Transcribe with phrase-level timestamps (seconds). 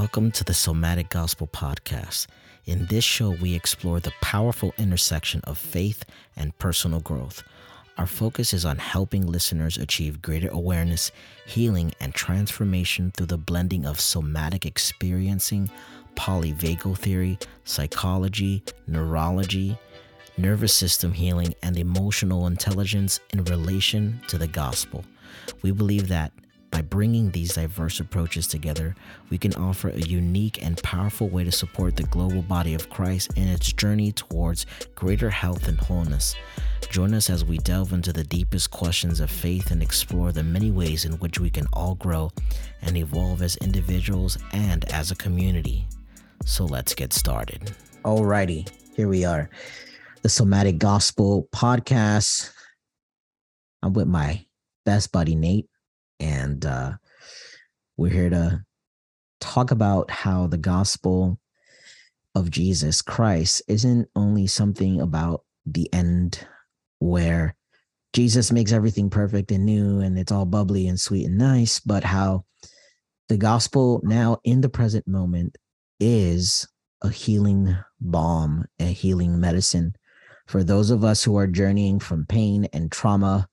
[0.00, 2.26] Welcome to the Somatic Gospel Podcast.
[2.64, 7.42] In this show, we explore the powerful intersection of faith and personal growth.
[7.98, 11.12] Our focus is on helping listeners achieve greater awareness,
[11.44, 15.68] healing, and transformation through the blending of somatic experiencing,
[16.14, 19.76] polyvagal theory, psychology, neurology,
[20.38, 25.04] nervous system healing, and emotional intelligence in relation to the gospel.
[25.60, 26.32] We believe that
[26.70, 28.94] by bringing these diverse approaches together,
[29.28, 33.32] we can offer a unique and powerful way to support the global body of Christ
[33.36, 36.36] in its journey towards greater health and wholeness.
[36.88, 40.70] Join us as we delve into the deepest questions of faith and explore the many
[40.70, 42.30] ways in which we can all grow
[42.82, 45.86] and evolve as individuals and as a community.
[46.44, 47.72] So let's get started.
[48.04, 49.50] Alrighty, here we are.
[50.22, 52.52] The Somatic Gospel Podcast.
[53.82, 54.44] I'm with my
[54.84, 55.66] best buddy, Nate
[56.20, 56.92] and uh,
[57.96, 58.64] we're here to
[59.40, 61.38] talk about how the gospel
[62.34, 66.46] of Jesus Christ isn't only something about the end
[66.98, 67.56] where
[68.12, 72.04] Jesus makes everything perfect and new and it's all bubbly and sweet and nice, but
[72.04, 72.44] how
[73.28, 75.56] the gospel now in the present moment
[75.98, 76.68] is
[77.02, 79.94] a healing balm, a healing medicine
[80.46, 83.48] for those of us who are journeying from pain and trauma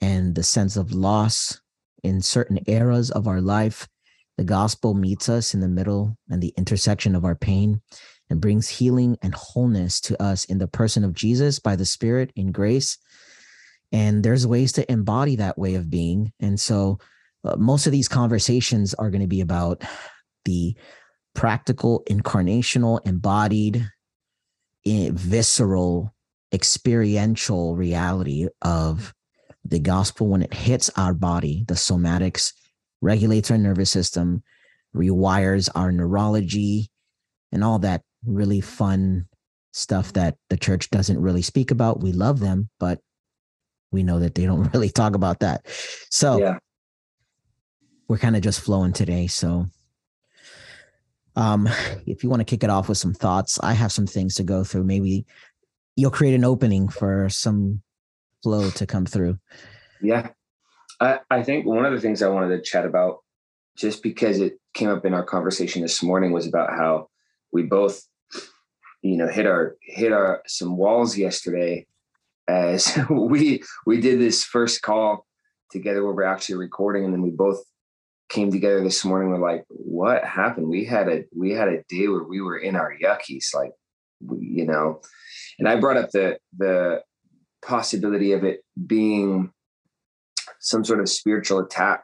[0.00, 1.60] and the sense of loss
[2.02, 3.88] in certain eras of our life,
[4.36, 7.82] the gospel meets us in the middle and the intersection of our pain
[8.30, 12.32] and brings healing and wholeness to us in the person of Jesus by the Spirit
[12.36, 12.96] in grace.
[13.92, 16.32] And there's ways to embody that way of being.
[16.40, 16.98] And so
[17.44, 19.82] uh, most of these conversations are going to be about
[20.44, 20.76] the
[21.34, 23.86] practical, incarnational, embodied,
[24.86, 26.14] visceral,
[26.52, 29.12] experiential reality of
[29.64, 32.52] the gospel, when it hits our body, the somatics
[33.00, 34.42] regulates our nervous system,
[34.94, 36.90] rewires our neurology,
[37.52, 39.26] and all that really fun
[39.72, 42.00] stuff that the church doesn't really speak about.
[42.00, 43.00] We love them, but
[43.92, 45.66] we know that they don't really talk about that.
[46.10, 46.58] So yeah.
[48.08, 49.26] we're kind of just flowing today.
[49.26, 49.66] So
[51.36, 51.68] um
[52.06, 54.42] if you want to kick it off with some thoughts, I have some things to
[54.42, 54.84] go through.
[54.84, 55.26] Maybe
[55.96, 57.82] you'll create an opening for some
[58.42, 59.38] flow to come through.
[60.00, 60.30] Yeah.
[61.00, 63.18] I, I think one of the things I wanted to chat about,
[63.76, 67.08] just because it came up in our conversation this morning, was about how
[67.52, 68.02] we both,
[69.02, 71.86] you know, hit our hit our some walls yesterday
[72.48, 75.26] as we we did this first call
[75.70, 77.62] together where we're actually recording, and then we both
[78.28, 79.30] came together this morning.
[79.30, 80.68] We're like, what happened?
[80.68, 83.72] We had a we had a day where we were in our yuckies, like
[84.38, 85.00] you know.
[85.58, 87.02] And I brought up the the
[87.62, 89.52] possibility of it being
[90.60, 92.02] some sort of spiritual attack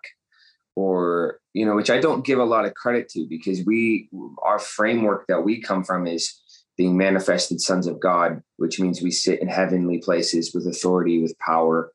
[0.74, 4.08] or you know which i don't give a lot of credit to because we
[4.42, 6.40] our framework that we come from is
[6.76, 11.36] being manifested sons of god which means we sit in heavenly places with authority with
[11.38, 11.90] power.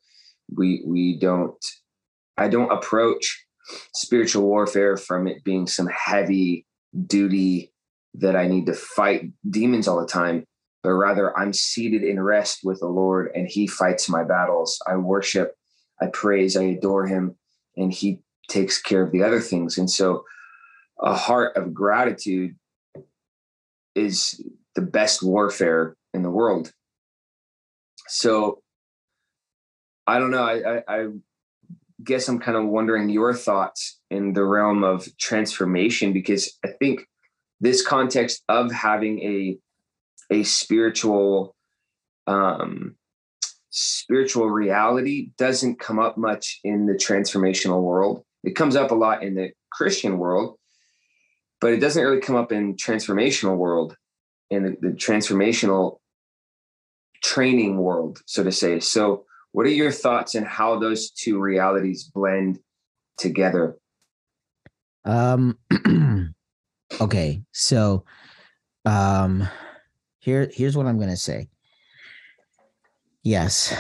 [0.53, 1.63] We we don't
[2.37, 3.45] i don't approach
[3.93, 6.65] spiritual warfare from it being some heavy
[7.05, 7.71] duty
[8.15, 10.45] that i need to fight demons all the time
[10.83, 14.81] but rather I'm seated in rest with the Lord and He fights my battles.
[14.87, 15.55] I worship,
[16.01, 17.35] I praise, I adore Him,
[17.77, 19.77] and He takes care of the other things.
[19.77, 20.25] And so
[20.99, 22.55] a heart of gratitude
[23.95, 24.41] is
[24.75, 26.71] the best warfare in the world.
[28.07, 28.61] So
[30.07, 30.43] I don't know.
[30.43, 31.07] I, I, I
[32.03, 37.07] guess I'm kind of wondering your thoughts in the realm of transformation because I think
[37.59, 39.57] this context of having a
[40.31, 41.55] a spiritual
[42.25, 42.95] um,
[43.69, 48.23] spiritual reality doesn't come up much in the transformational world.
[48.43, 50.57] It comes up a lot in the Christian world,
[51.59, 53.95] but it doesn't really come up in transformational world,
[54.49, 55.99] in the, the transformational
[57.23, 58.79] training world, so to say.
[58.79, 62.59] So, what are your thoughts on how those two realities blend
[63.17, 63.77] together?
[65.03, 65.57] Um.
[67.01, 68.05] okay, so
[68.85, 69.47] um
[70.21, 71.49] here here's what i'm going to say.
[73.23, 73.75] Yes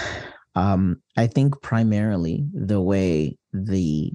[0.55, 4.11] um i think primarily the way the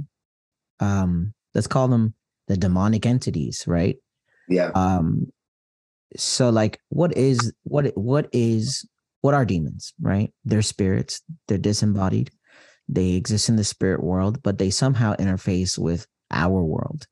[0.81, 2.13] um let's call them
[2.49, 3.97] the demonic entities right?
[4.49, 4.71] Yeah.
[4.75, 5.33] Um
[6.17, 8.87] so like what is what what is
[9.23, 10.33] what are demons right?
[10.45, 11.23] They're spirits.
[11.49, 12.31] They're disembodied.
[12.89, 17.07] They exist in the spirit world but they somehow interface with our world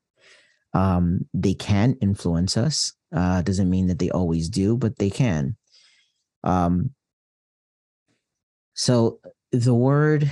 [0.74, 5.56] um they can influence us uh, doesn't mean that they always do, but they can.
[6.42, 6.90] Um,
[8.74, 9.20] so
[9.52, 10.30] the word,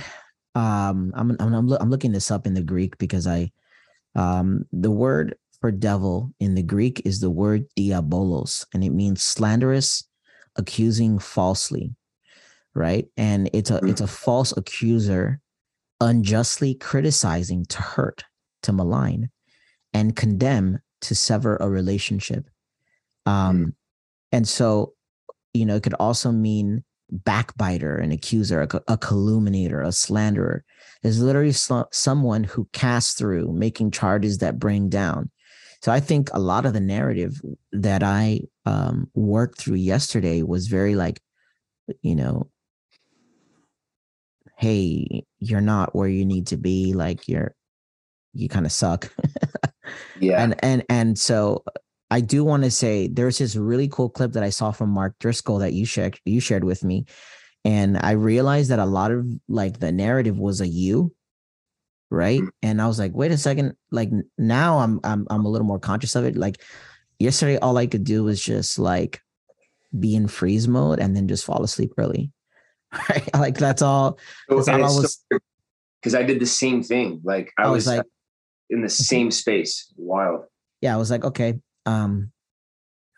[0.53, 3.51] um, I'm, I'm, I'm, I'm looking this up in the Greek because I,
[4.15, 9.23] um, the word for devil in the Greek is the word diabolos, and it means
[9.23, 10.03] slanderous,
[10.57, 11.95] accusing falsely,
[12.75, 13.07] right?
[13.15, 15.39] And it's a it's a false accuser
[16.01, 18.25] unjustly criticizing to hurt,
[18.63, 19.31] to malign,
[19.93, 22.49] and condemn to sever a relationship.
[23.25, 23.73] Um, mm.
[24.31, 24.93] And so,
[25.53, 30.63] you know, it could also mean backbiter, an accuser, a, a calumniator, a slanderer.
[31.03, 35.29] Is literally so, someone who casts through, making charges that bring down.
[35.81, 37.41] So I think a lot of the narrative
[37.73, 41.21] that I um, worked through yesterday was very like,
[42.01, 42.49] you know,
[44.57, 46.93] hey, you're not where you need to be.
[46.93, 47.53] Like you're,
[48.33, 49.13] you kind of suck.
[50.23, 50.43] yeah.
[50.43, 51.63] And and and so
[52.09, 55.15] I do want to say there's this really cool clip that I saw from Mark
[55.19, 57.05] Driscoll that you shared you shared with me,
[57.65, 61.13] and I realized that a lot of like the narrative was a you,
[62.09, 62.39] right?
[62.39, 62.49] Mm-hmm.
[62.61, 65.79] And I was like, wait a second, like now I'm I'm I'm a little more
[65.79, 66.35] conscious of it.
[66.37, 66.61] Like
[67.19, 69.21] yesterday, all I could do was just like
[69.97, 72.31] be in freeze mode and then just fall asleep early.
[73.09, 73.27] Right?
[73.33, 74.19] Like that's all.
[74.47, 75.25] That's all I was.
[75.99, 77.21] Because I did the same thing.
[77.23, 78.05] Like I, I was, was like
[78.73, 79.93] in the same space.
[79.95, 80.45] Wild.
[80.81, 82.31] Yeah, I was like, okay, um,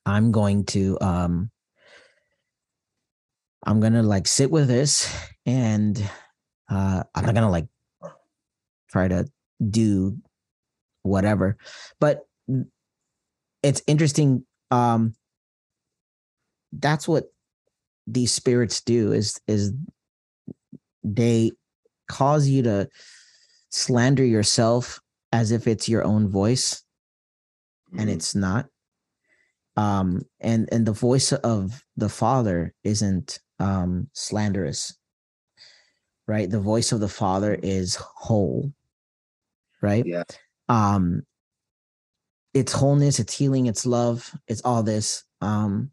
[0.06, 1.50] I'm going to um,
[3.66, 5.12] I'm gonna like sit with this,
[5.46, 5.98] and
[6.70, 7.68] uh, I'm not gonna like
[8.92, 9.26] try to
[9.68, 10.18] do
[11.02, 11.58] whatever,
[12.00, 12.28] but
[13.64, 14.46] it's interesting.
[14.70, 15.16] Um,
[16.74, 17.32] that's what
[18.06, 19.74] these spirits do is is
[21.04, 21.52] they
[22.08, 22.88] cause you to
[23.70, 25.00] slander yourself
[25.36, 26.82] as if it's your own voice
[27.90, 28.00] mm-hmm.
[28.00, 28.68] and it's not.
[29.76, 34.98] Um and and the voice of the father isn't um slanderous
[36.28, 36.50] right?
[36.50, 38.72] The voice of the father is whole
[39.82, 40.06] right?
[40.06, 40.24] Yeah.
[40.70, 41.24] Um
[42.54, 45.26] it's wholeness it's healing it's love it's all this.
[45.42, 45.92] Um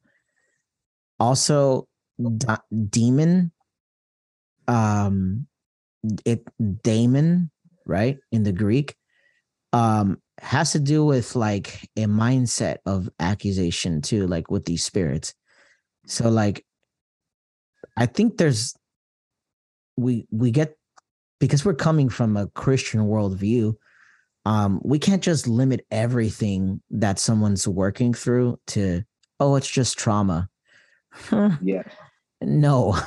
[1.18, 1.88] also
[2.90, 3.50] demon
[4.68, 5.48] um
[6.24, 6.46] it
[6.82, 7.50] daemon
[7.84, 8.94] right in the greek
[9.72, 15.34] um has to do with like a mindset of accusation too like with these spirits.
[16.06, 16.64] So like
[17.96, 18.74] i think there's
[19.96, 20.76] we we get
[21.40, 23.74] because we're coming from a christian worldview
[24.44, 29.02] um we can't just limit everything that someone's working through to
[29.40, 30.48] oh it's just trauma.
[31.62, 31.84] Yeah.
[32.40, 32.98] No.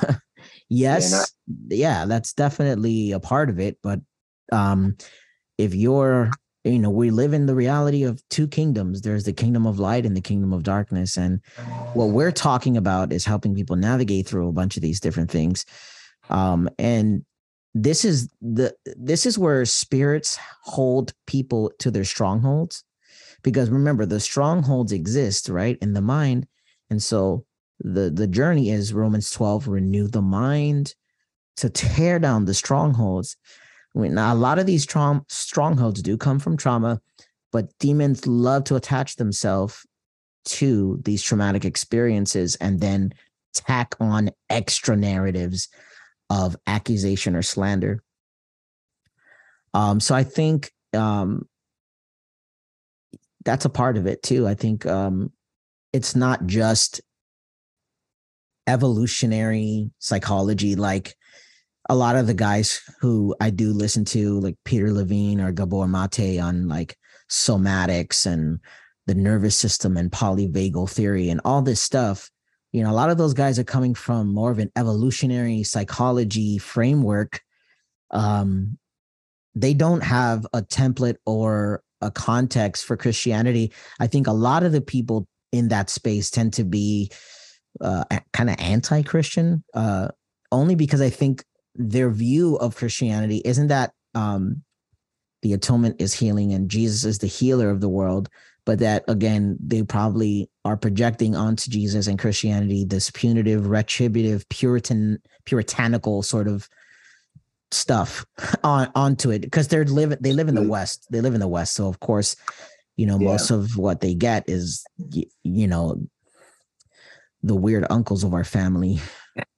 [0.68, 1.32] Yes.
[1.68, 4.00] yeah, that's definitely a part of it but
[4.52, 4.96] um
[5.58, 6.30] if you're
[6.66, 9.00] you know we live in the reality of two kingdoms.
[9.00, 11.16] There's the kingdom of light and the kingdom of darkness.
[11.16, 11.40] And
[11.94, 15.64] what we're talking about is helping people navigate through a bunch of these different things.
[16.28, 17.24] Um and
[17.74, 22.82] this is the this is where spirits hold people to their strongholds.
[23.42, 26.48] Because remember the strongholds exist right in the mind.
[26.90, 27.44] And so
[27.80, 30.94] the the journey is romans 12 renew the mind
[31.56, 33.36] to tear down the strongholds
[33.96, 37.00] a lot of these strongholds do come from trauma,
[37.52, 39.86] but demons love to attach themselves
[40.44, 43.12] to these traumatic experiences and then
[43.54, 45.68] tack on extra narratives
[46.28, 48.02] of accusation or slander.
[49.72, 51.48] Um, so I think um,
[53.44, 54.46] that's a part of it too.
[54.46, 55.32] I think um,
[55.92, 57.00] it's not just
[58.66, 61.16] evolutionary psychology, like
[61.88, 65.86] a lot of the guys who I do listen to, like Peter Levine or Gabor
[65.86, 66.96] Mate on like
[67.30, 68.60] somatics and
[69.06, 72.30] the nervous system and polyvagal theory and all this stuff,
[72.72, 76.58] you know, a lot of those guys are coming from more of an evolutionary psychology
[76.58, 77.40] framework.
[78.10, 78.78] Um,
[79.54, 83.72] they don't have a template or a context for Christianity.
[84.00, 87.10] I think a lot of the people in that space tend to be
[87.80, 90.08] uh, kind of anti-Christian, uh,
[90.52, 91.44] only because I think
[91.78, 94.62] their view of Christianity isn't that um,
[95.42, 98.28] the atonement is healing and Jesus is the healer of the world,
[98.64, 105.18] but that again, they probably are projecting onto Jesus and Christianity this punitive, retributive, Puritan,
[105.44, 106.68] puritanical sort of
[107.70, 108.24] stuff
[108.64, 111.06] on onto it because they're living they live in the west.
[111.10, 111.74] They live in the west.
[111.74, 112.36] So of course
[112.96, 113.26] you know yeah.
[113.26, 114.84] most of what they get is
[115.42, 116.02] you know
[117.42, 118.98] the weird uncles of our family.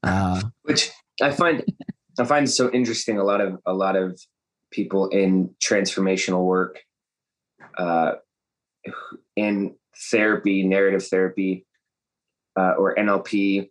[0.02, 0.90] Uh which
[1.22, 1.64] i find
[2.18, 3.18] I find it so interesting.
[3.18, 4.20] A lot of a lot of
[4.70, 6.80] people in transformational work,
[7.76, 8.14] uh,
[9.37, 9.76] in
[10.10, 11.66] therapy, narrative therapy,
[12.58, 13.70] uh, or NLP,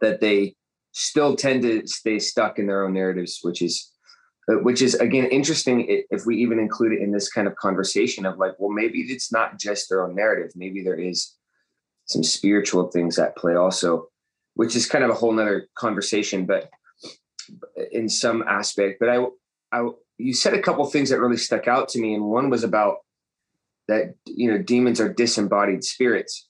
[0.00, 0.54] that they
[0.92, 3.92] still tend to stay stuck in their own narratives, which is
[4.50, 8.26] uh, which is again interesting if we even include it in this kind of conversation
[8.26, 11.36] of like well maybe it's not just their own narrative maybe there is
[12.06, 14.08] some spiritual things at play also
[14.54, 16.68] which is kind of a whole nother conversation but
[17.90, 19.24] in some aspect but i
[19.72, 22.64] i you said a couple things that really stuck out to me and one was
[22.64, 22.98] about
[23.88, 26.48] that you know demons are disembodied spirits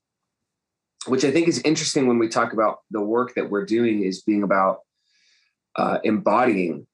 [1.06, 4.22] which i think is interesting when we talk about the work that we're doing is
[4.22, 4.80] being about
[5.76, 6.86] uh, embodying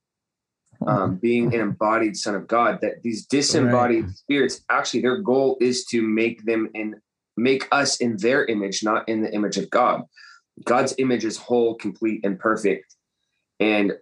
[0.87, 4.15] um, being an embodied son of God, that these disembodied right.
[4.15, 6.95] spirits actually their goal is to make them in
[7.37, 10.03] make us in their image, not in the image of God.
[10.65, 12.97] God's image is whole, complete, and perfect.
[13.61, 13.93] And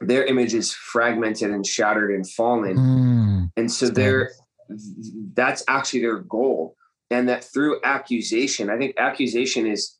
[0.00, 2.76] their image is fragmented and shattered and fallen.
[2.76, 4.32] Mm, and so they're
[5.34, 6.76] that's actually their goal.
[7.10, 9.96] And that through accusation, I think accusation is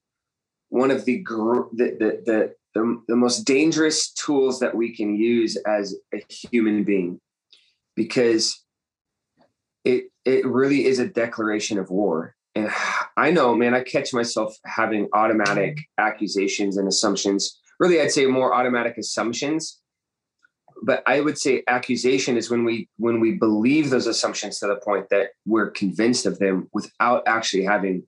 [0.69, 1.69] one of the the
[1.99, 7.19] the, the the, the most dangerous tools that we can use as a human being
[7.95, 8.63] because
[9.85, 12.71] it it really is a declaration of war and
[13.17, 18.55] i know man i catch myself having automatic accusations and assumptions really i'd say more
[18.55, 19.81] automatic assumptions
[20.83, 24.77] but i would say accusation is when we when we believe those assumptions to the
[24.77, 28.03] point that we're convinced of them without actually having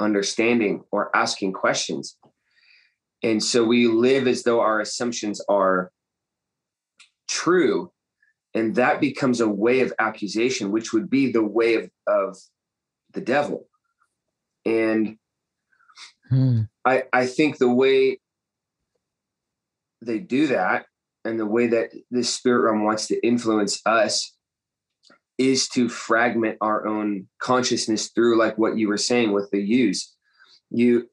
[0.00, 2.16] understanding or asking questions
[3.22, 5.92] and so we live as though our assumptions are
[7.28, 7.92] true.
[8.54, 12.36] And that becomes a way of accusation, which would be the way of, of
[13.12, 13.68] the devil.
[14.66, 15.16] And
[16.28, 16.62] hmm.
[16.84, 18.18] I, I think the way
[20.04, 20.86] they do that
[21.24, 24.34] and the way that the spirit realm wants to influence us
[25.38, 30.14] is to fragment our own consciousness through like what you were saying with the use.
[30.70, 31.08] You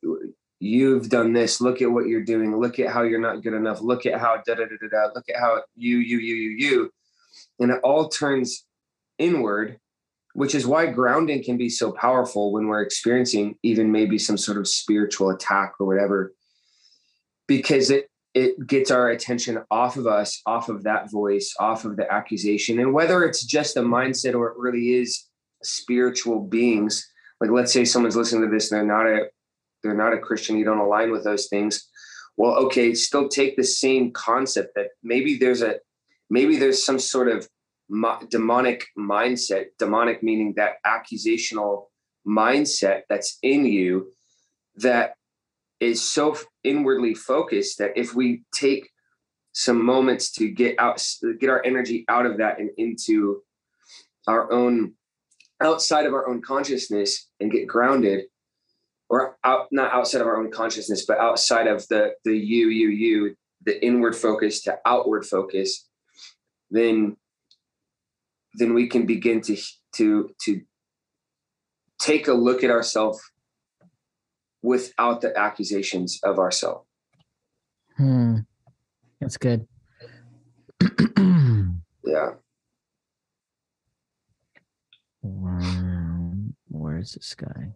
[0.60, 1.62] you've done this.
[1.62, 2.60] Look at what you're doing.
[2.60, 3.81] Look at how you're not good enough.
[3.81, 5.13] Look at how da da da da da.
[5.15, 6.91] Look at how you you you you you.
[7.60, 8.65] And it all turns
[9.17, 9.79] inward
[10.34, 14.58] which is why grounding can be so powerful when we're experiencing even maybe some sort
[14.58, 16.34] of spiritual attack or whatever.
[17.48, 21.98] Because it it gets our attention off of us off of that voice off of
[21.98, 25.25] the accusation and whether it's just a mindset or it really is
[25.63, 27.09] spiritual beings
[27.41, 29.29] like let's say someone's listening to this and they're not a
[29.83, 31.88] they're not a Christian, you don't align with those things.
[32.38, 35.75] Well, okay, still take the same concept that maybe there's a
[36.29, 37.48] maybe there's some sort of
[37.89, 41.86] mo- demonic mindset, demonic meaning that accusational
[42.27, 44.12] mindset that's in you
[44.75, 45.15] that
[45.79, 48.89] is so inwardly focused that if we take
[49.53, 51.03] some moments to get out
[51.39, 53.41] get our energy out of that and into
[54.27, 54.93] our own
[55.62, 58.25] outside of our own consciousness and get grounded
[59.09, 62.89] or out not outside of our own consciousness but outside of the the you you
[62.89, 65.88] you the inward focus to outward focus
[66.69, 67.17] then
[68.55, 69.57] then we can begin to
[69.93, 70.62] to to
[72.00, 73.19] take a look at ourselves
[74.61, 76.85] without the accusations of ourselves
[77.97, 78.37] hmm
[79.19, 79.67] that's good
[82.05, 82.31] yeah
[86.69, 87.73] where's this guy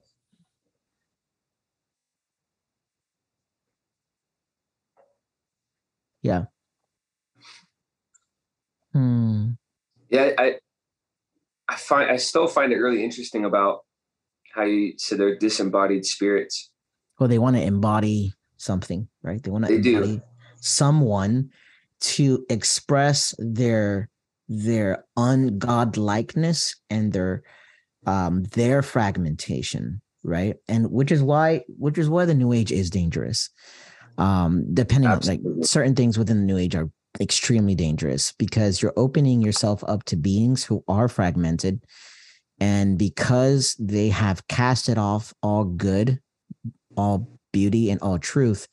[6.24, 6.46] Yeah.
[8.94, 9.52] Hmm.
[10.10, 10.56] Yeah, I
[11.68, 13.82] I find I still find it really interesting about
[14.56, 16.72] how you said they're disembodied spirits.
[17.24, 19.42] Well, they want to embody something, right?
[19.42, 20.22] They want to they embody do.
[20.58, 21.52] someone
[22.02, 24.10] to express their
[24.50, 27.44] their ungodlikeness and their
[28.06, 30.58] um their fragmentation, right?
[30.68, 33.50] And which is why which is why the new age is dangerous
[34.18, 35.50] um depending Absolutely.
[35.50, 39.82] on like certain things within the new age are extremely dangerous because you're opening yourself
[39.88, 41.86] up to beings who are fragmented
[42.60, 46.20] and because they have casted off all good
[46.98, 48.68] all beauty and all truth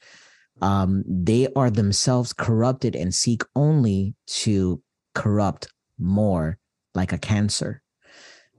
[0.63, 4.83] um they are themselves corrupted and seek only to
[5.15, 6.59] corrupt more
[6.95, 7.83] like a cancer.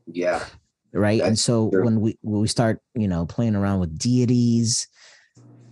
[0.05, 0.43] Yeah.
[0.93, 1.21] Right?
[1.21, 1.85] And so true.
[1.85, 4.87] when we when we start you know playing around with deities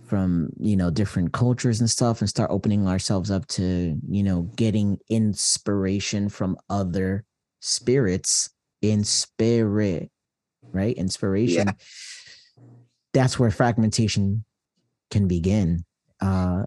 [0.04, 4.42] from you know different cultures and stuff and start opening ourselves up to you know
[4.56, 7.24] getting inspiration from other
[7.60, 8.50] spirits
[8.82, 10.10] in spirit
[10.72, 10.96] right?
[10.96, 11.66] Inspiration.
[11.66, 11.72] Yeah.
[13.12, 14.44] That's where fragmentation
[15.10, 15.84] can begin
[16.20, 16.64] uh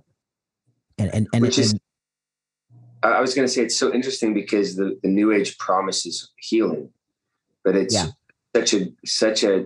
[0.97, 1.75] and and, and which is
[3.03, 6.89] i was going to say it's so interesting because the, the new age promises healing
[7.63, 8.07] but it's yeah.
[8.55, 9.65] such a such a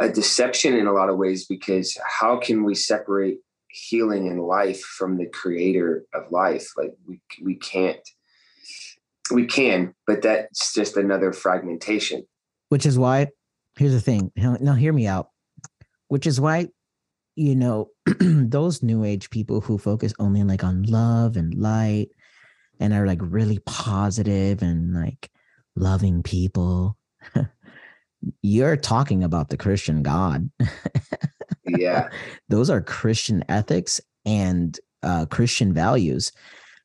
[0.00, 3.38] a deception in a lot of ways because how can we separate
[3.74, 6.68] healing and life from the creator of life.
[6.76, 7.98] Like we we can't
[9.32, 12.24] we can, but that's just another fragmentation.
[12.68, 13.28] Which is why
[13.76, 14.30] here's the thing.
[14.36, 15.28] Now hear me out.
[16.08, 16.68] Which is why
[17.36, 17.88] you know
[18.20, 22.08] those new age people who focus only like on love and light
[22.80, 25.30] and are like really positive and like
[25.76, 26.96] loving people
[28.42, 30.50] you're talking about the christian god.
[31.66, 32.10] Yeah.
[32.48, 36.32] Those are christian ethics and uh, christian values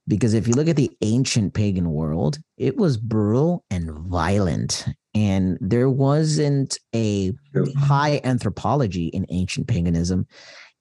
[0.08, 4.86] because if you look at the ancient pagan world it was brutal and violent
[5.20, 7.34] and there wasn't a
[7.78, 10.26] high anthropology in ancient paganism.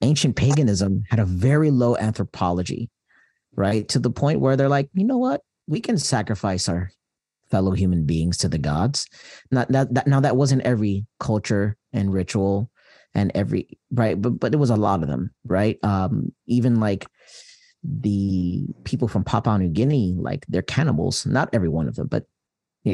[0.01, 2.91] Ancient paganism had a very low anthropology
[3.59, 3.89] right?
[3.89, 5.43] To the point where they're like you know what?
[5.67, 6.91] We can sacrifice our
[7.51, 9.07] fellow human beings to the gods.
[9.51, 12.71] Not that, that now that wasn't every culture and ritual
[13.15, 14.21] and every right?
[14.21, 15.79] But but it was a lot of them right?
[15.83, 17.07] Um even like
[17.83, 21.27] the people from papua new guinea like they're cannibals.
[21.27, 22.27] Not every one of them but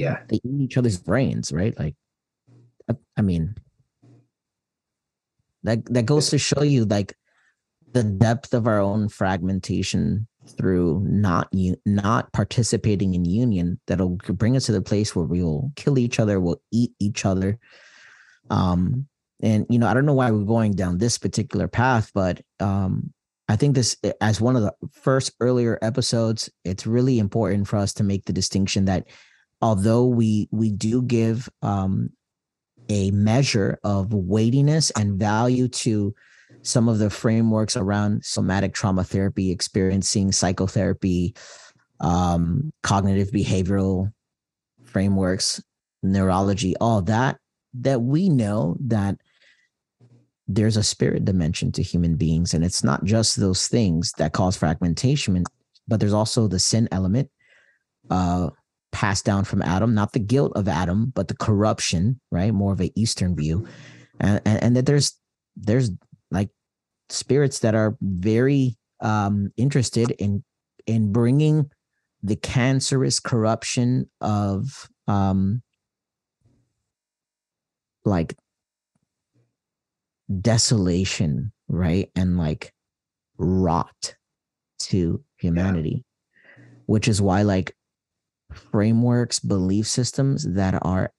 [0.01, 0.23] yeah.
[0.29, 1.79] They eat each other's brains right?
[1.79, 1.95] Like
[2.91, 3.57] I, I mean
[5.63, 7.17] that that goes to show you like
[7.93, 10.27] the depth of our own fragmentation
[10.59, 15.73] through not you not participating in union that'll bring us to the place where we'll
[15.75, 17.59] kill each other we'll eat each other.
[18.51, 19.07] Um
[19.43, 23.13] and you know i don't know why we're going down this particular path but um
[23.49, 27.93] i think this as one of the first earlier episodes it's really important for us
[27.93, 29.07] to make the distinction that
[29.65, 32.11] although we we do give um
[32.91, 36.15] a measure of weightiness and value to
[36.61, 41.35] some of the frameworks around somatic trauma therapy, experiencing psychotherapy,
[42.01, 44.13] um, cognitive behavioral
[44.85, 45.63] frameworks,
[46.03, 47.39] neurology, all that,
[47.73, 49.17] that we know that
[50.47, 52.53] there's a spirit dimension to human beings.
[52.53, 55.43] And it's not just those things that cause fragmentation,
[55.89, 57.31] but there's also the sin element
[58.11, 58.51] uh,
[58.95, 62.55] passed down from Adam, not the guilt of Adam, but the corruption, right?
[62.55, 63.67] More of an Eastern view.
[64.21, 65.19] And, and, and that there's
[65.57, 65.91] there's
[66.31, 66.51] like
[67.09, 70.45] spirits that are very um, interested in
[70.87, 71.69] in bringing
[72.23, 75.61] the cancerous corruption of um,
[78.05, 78.37] like
[80.41, 82.73] desolation, right, and like
[83.39, 84.15] rot
[84.79, 86.05] to humanity,
[86.57, 86.65] yeah.
[86.87, 87.75] which is why like
[88.53, 91.13] frameworks, belief systems that are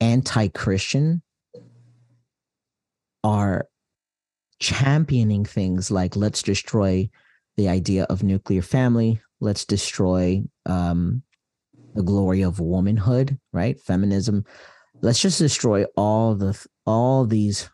[0.00, 1.22] anti-Christian
[3.22, 3.66] are
[4.58, 7.08] championing things like let's destroy
[7.56, 11.22] the idea of nuclear family, let's destroy um,
[11.94, 13.80] the glory of womanhood, right?
[13.80, 14.44] Feminism.
[15.02, 17.68] Let's just destroy all the all these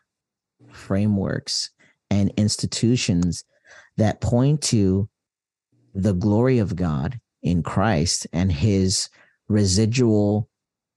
[0.70, 1.70] frameworks
[2.10, 3.44] and institutions
[3.96, 5.08] that point to
[5.94, 9.08] the glory of God in Christ and his
[9.48, 10.50] residual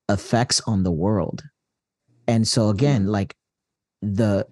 [0.10, 1.44] effects on the world.
[2.28, 3.12] And so again, mm-hmm.
[3.12, 3.36] like
[4.02, 4.48] the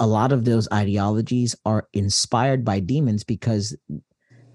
[0.00, 3.76] a lot of those ideologies are inspired by demons because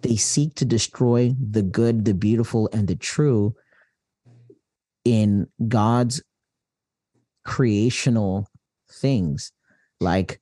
[0.02, 3.54] they seek to destroy the good, the beautiful, and the true
[5.06, 6.24] in God's
[7.46, 8.48] creational
[8.92, 9.52] things.
[10.00, 10.42] Like,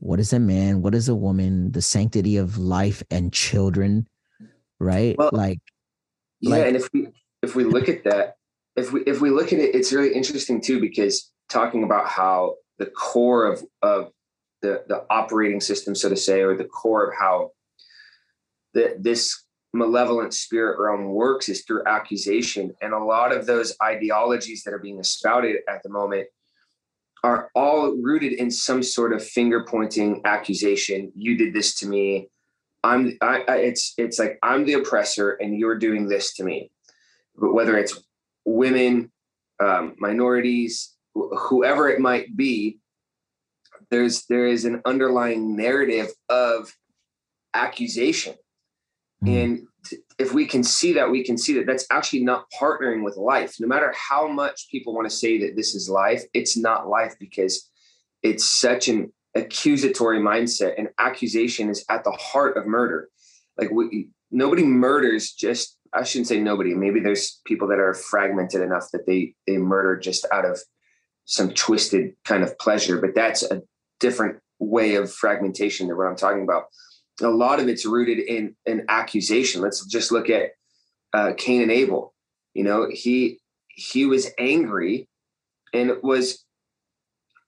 [0.00, 0.82] what is a man?
[0.82, 1.72] What is a woman?
[1.72, 4.06] The sanctity of life and children,
[4.84, 5.16] right?
[5.18, 5.58] Well, like,
[6.40, 6.50] yeah.
[6.50, 7.08] Like, and if we
[7.42, 8.34] if we look at that,
[8.76, 12.56] if we if we look at it, it's really interesting too because talking about how
[12.78, 14.10] the core of of
[14.62, 17.50] the the operating system, so to say, or the core of how
[18.74, 19.44] that this
[19.74, 22.72] malevolent spirit realm works is through accusation.
[22.80, 26.28] And a lot of those ideologies that are being espouted at the moment
[27.24, 31.10] are all rooted in some sort of finger pointing accusation.
[31.14, 32.28] You did this to me.
[32.84, 36.70] I'm I, I, it's it's like I'm the oppressor and you're doing this to me.
[37.36, 37.98] But whether it's
[38.44, 39.10] women,
[39.58, 42.78] um, minorities, whoever it might be
[43.90, 46.74] there's there is an underlying narrative of
[47.54, 48.34] accusation
[49.24, 49.44] mm.
[49.44, 49.66] and
[50.18, 53.54] if we can see that we can see that that's actually not partnering with life
[53.60, 57.14] no matter how much people want to say that this is life it's not life
[57.20, 57.70] because
[58.22, 63.08] it's such an accusatory mindset and accusation is at the heart of murder
[63.58, 68.60] like we, nobody murders just i shouldn't say nobody maybe there's people that are fragmented
[68.60, 70.58] enough that they they murder just out of
[71.24, 73.62] some twisted kind of pleasure, but that's a
[74.00, 76.64] different way of fragmentation than what I'm talking about.
[77.22, 79.60] A lot of it's rooted in an accusation.
[79.60, 80.50] Let's just look at
[81.12, 82.12] uh, Cain and Abel.
[82.54, 85.08] You know, he he was angry
[85.72, 86.43] and was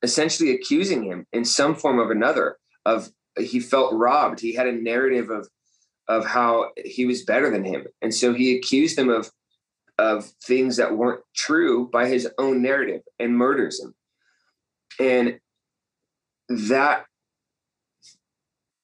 [0.03, 4.41] essentially accusing him in some form of another of he felt robbed.
[4.41, 5.49] He had a narrative of
[6.09, 9.31] of how he was better than him, and so he accused him of
[9.99, 13.95] of things that weren't true by his own narrative and murders him.
[15.01, 15.41] And
[16.49, 17.07] that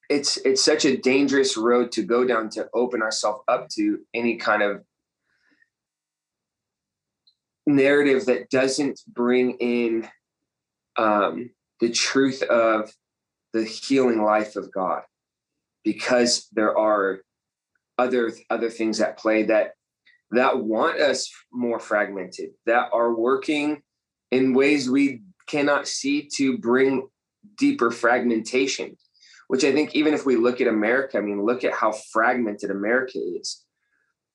[0.08, 4.36] it's it's such a dangerous road to go down to open ourselves up to any
[4.36, 4.82] kind of
[7.66, 10.08] narrative that doesn't bring in
[10.96, 11.50] um,
[11.80, 12.92] the truth of
[13.52, 15.02] the healing life of God,
[15.84, 17.20] because there are
[17.98, 19.72] other other things at play that
[20.30, 23.82] that want us more fragmented, that are working
[24.30, 27.08] in ways we cannot see to bring
[27.58, 28.96] deeper fragmentation.
[29.48, 32.70] Which I think, even if we look at America, I mean, look at how fragmented
[32.70, 33.62] America is.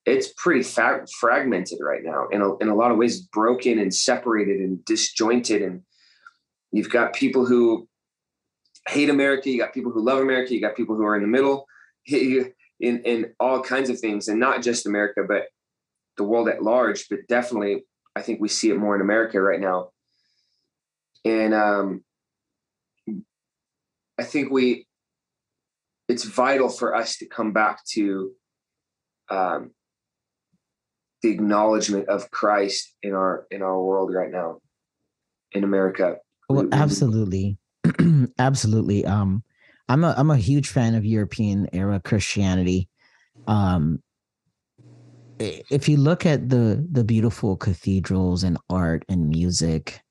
[0.05, 3.91] It's pretty fa- fragmented right now, in a, in a lot of ways, broken and
[3.91, 5.63] separated and disjointed.
[5.63, 5.81] And
[6.71, 7.87] you've got people who
[8.87, 11.27] hate America, you got people who love America, you got people who are in the
[11.27, 11.65] middle,
[12.07, 15.43] in in all kinds of things, and not just America, but
[16.17, 19.59] the world at large, but definitely I think we see it more in America right
[19.59, 19.89] now.
[21.23, 22.03] And um,
[24.17, 24.87] I think we
[26.07, 28.31] it's vital for us to come back to
[29.29, 29.71] um,
[31.21, 34.59] the acknowledgement of Christ in our in our world right now
[35.51, 36.17] in America.
[36.49, 37.57] Well, absolutely,
[38.39, 39.05] absolutely.
[39.05, 39.43] Um,
[39.89, 42.89] I'm a I'm a huge fan of European era Christianity.
[43.47, 44.01] Um,
[45.39, 50.01] if you look at the the beautiful cathedrals and art and music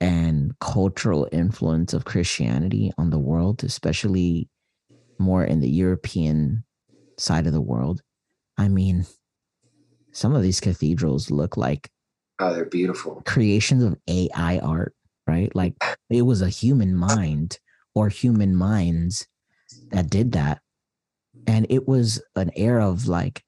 [0.00, 4.48] and cultural influence of Christianity on the world, especially
[5.18, 6.64] more in the European
[7.18, 8.02] side of the world,
[8.58, 9.06] I mean,
[10.12, 11.90] some of these cathedrals look like
[12.38, 14.94] oh, they're beautiful creations of AI art,
[15.28, 15.54] right?
[15.54, 15.74] Like
[16.10, 17.58] it was a human mind
[17.94, 19.26] or human minds
[19.90, 20.60] that did that.
[21.46, 23.42] And it was an era of like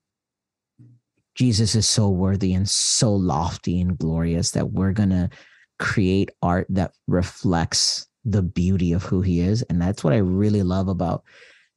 [1.35, 5.31] Jesus is so worthy and so lofty and glorious that we're going to
[5.79, 9.63] create art that reflects the beauty of who he is.
[9.63, 11.25] And that's what I really love about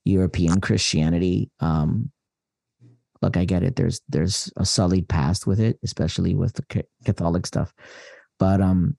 [0.03, 1.49] European Christianity.
[1.61, 2.11] Um,
[3.21, 3.75] look, I get it.
[3.77, 7.73] There's there's a sullied past with it, especially with the Catholic stuff.
[8.37, 8.97] But um,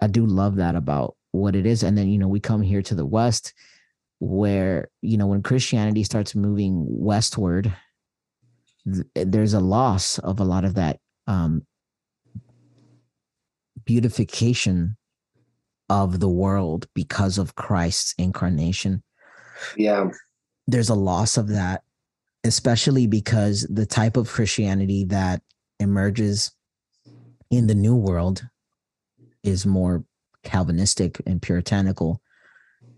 [0.00, 1.82] I do love that about what it is.
[1.82, 3.54] And then you know we come here to the West,
[4.18, 7.72] where you know when Christianity starts moving westward
[9.14, 11.66] there's a loss of a lot of that um,
[13.84, 14.96] beautification
[15.88, 19.02] of the world because of Christ's incarnation.
[19.76, 20.10] Yeah.
[20.66, 21.82] There's a loss of that,
[22.44, 25.42] especially because the type of Christianity that
[25.80, 26.52] emerges
[27.50, 28.46] in the new world
[29.42, 30.04] is more
[30.44, 32.22] Calvinistic and puritanical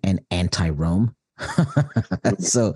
[0.02, 1.14] and anti Rome.
[2.38, 2.74] so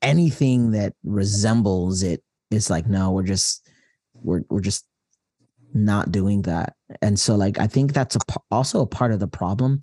[0.00, 3.68] anything that resembles it it's like no we're just
[4.14, 4.86] we're we're just
[5.74, 6.74] not doing that.
[7.02, 9.82] And so like i think that's a also a part of the problem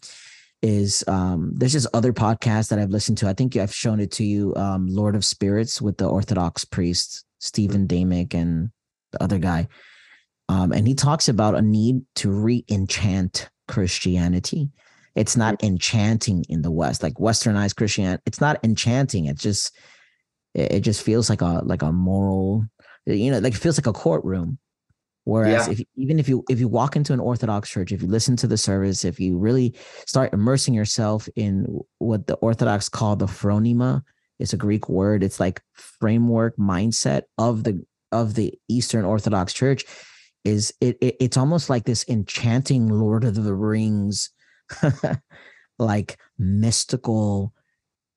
[0.61, 3.27] is um there's just other podcasts that i've listened to.
[3.27, 7.25] I think i've shown it to you um lord of spirits with the orthodox priest
[7.39, 8.71] stephen damick and
[9.11, 9.67] the other guy
[10.49, 14.69] um and he talks about a need to re-enchant christianity.
[15.15, 19.75] It's not enchanting in the west like westernized christianity it's not enchanting it's just
[20.55, 22.65] it, just feels like a like a moral
[23.05, 24.57] you know like it feels like a courtroom.
[25.25, 25.73] Whereas yeah.
[25.73, 28.47] if even if you if you walk into an orthodox church if you listen to
[28.47, 29.73] the service if you really
[30.05, 34.01] start immersing yourself in what the orthodox call the phronema
[34.39, 39.85] it's a greek word it's like framework mindset of the of the eastern orthodox church
[40.43, 44.29] is it, it it's almost like this enchanting lord of the rings
[45.79, 47.53] like mystical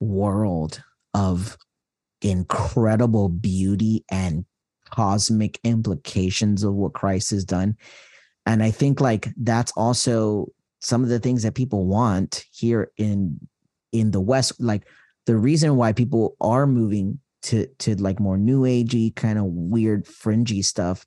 [0.01, 0.83] world
[1.15, 1.57] of
[2.23, 4.45] incredible beauty and
[4.91, 7.77] cosmic implications of what Christ has done.
[8.45, 10.49] And I think like that's also
[10.81, 13.41] some of the things that people want here in
[13.93, 14.61] in the West.
[14.61, 14.87] Like
[15.27, 20.07] the reason why people are moving to to like more new agey kind of weird
[20.07, 21.05] fringy stuff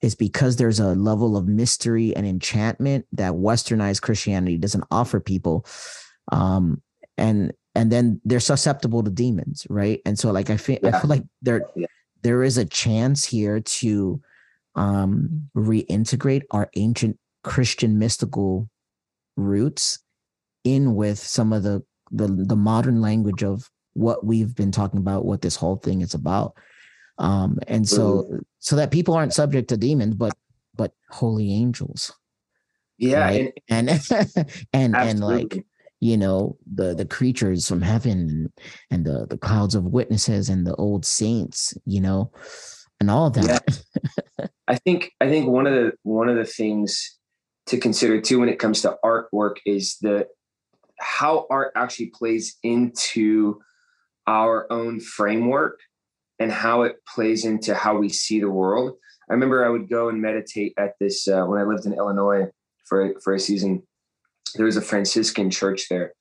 [0.00, 5.66] is because there's a level of mystery and enchantment that westernized Christianity doesn't offer people.
[6.30, 6.82] Um,
[7.16, 10.00] and and then they're susceptible to demons, right?
[10.04, 10.96] And so like I feel yeah.
[10.96, 11.86] I feel like there yeah.
[12.22, 14.20] there is a chance here to
[14.74, 18.68] um reintegrate our ancient Christian mystical
[19.36, 20.00] roots
[20.64, 25.24] in with some of the the the modern language of what we've been talking about,
[25.24, 26.54] what this whole thing is about.
[27.18, 28.40] Um, and so.
[28.58, 30.34] So that people aren't subject to demons, but
[30.74, 32.12] but holy angels.
[32.98, 33.52] Yeah, right?
[33.68, 34.00] and and
[34.72, 35.64] and, and like
[36.00, 38.52] you know the the creatures from heaven
[38.90, 42.30] and the the clouds of witnesses and the old saints you know
[43.00, 43.64] and all that
[44.38, 44.46] yeah.
[44.68, 47.18] i think i think one of the one of the things
[47.66, 50.26] to consider too when it comes to artwork is the
[51.00, 53.60] how art actually plays into
[54.26, 55.78] our own framework
[56.38, 58.96] and how it plays into how we see the world
[59.30, 62.46] i remember i would go and meditate at this uh, when i lived in illinois
[62.86, 63.82] for for a season
[64.54, 66.12] there was a Franciscan church there,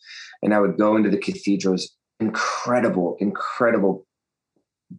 [0.41, 1.95] and I would go into the cathedrals.
[2.19, 4.05] Incredible, incredible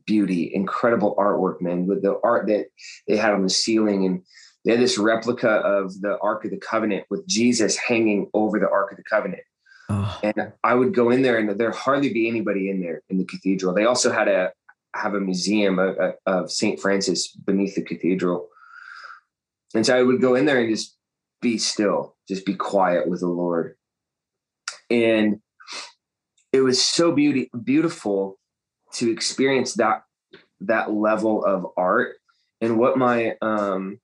[0.07, 1.87] beauty, incredible artwork, man.
[1.87, 2.67] With the art that
[3.07, 4.23] they had on the ceiling, and
[4.65, 8.71] they had this replica of the Ark of the Covenant with Jesus hanging over the
[8.71, 9.43] Ark of the Covenant.
[9.89, 10.21] Oh.
[10.23, 13.25] And I would go in there, and there hardly be anybody in there in the
[13.25, 13.75] cathedral.
[13.75, 14.53] They also had a
[14.99, 18.49] have a museum of, Saint Francis beneath the cathedral,
[19.75, 20.97] and so I would go in there and just
[21.41, 23.77] be still, just be quiet with the Lord.
[24.91, 25.41] And
[26.53, 28.39] it was so beauty beautiful
[28.95, 30.03] to experience that
[30.61, 32.17] that level of art
[32.61, 34.01] and what my um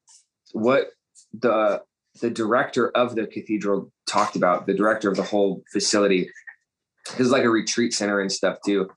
[0.52, 0.90] what
[1.32, 1.82] the
[2.20, 6.30] the director of the cathedral talked about the director of the whole facility
[7.12, 8.88] this is like a retreat center and stuff too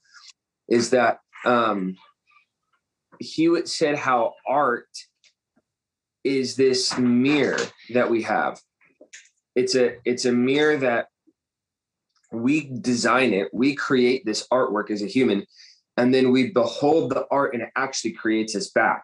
[0.70, 1.98] is that um
[3.20, 4.88] he said how art
[6.24, 7.60] is this mirror
[7.94, 8.60] that we have.
[9.56, 11.08] It's a it's a mirror that
[12.32, 15.46] we design it, we create this artwork as a human,
[15.96, 19.04] and then we behold the art and it actually creates us back.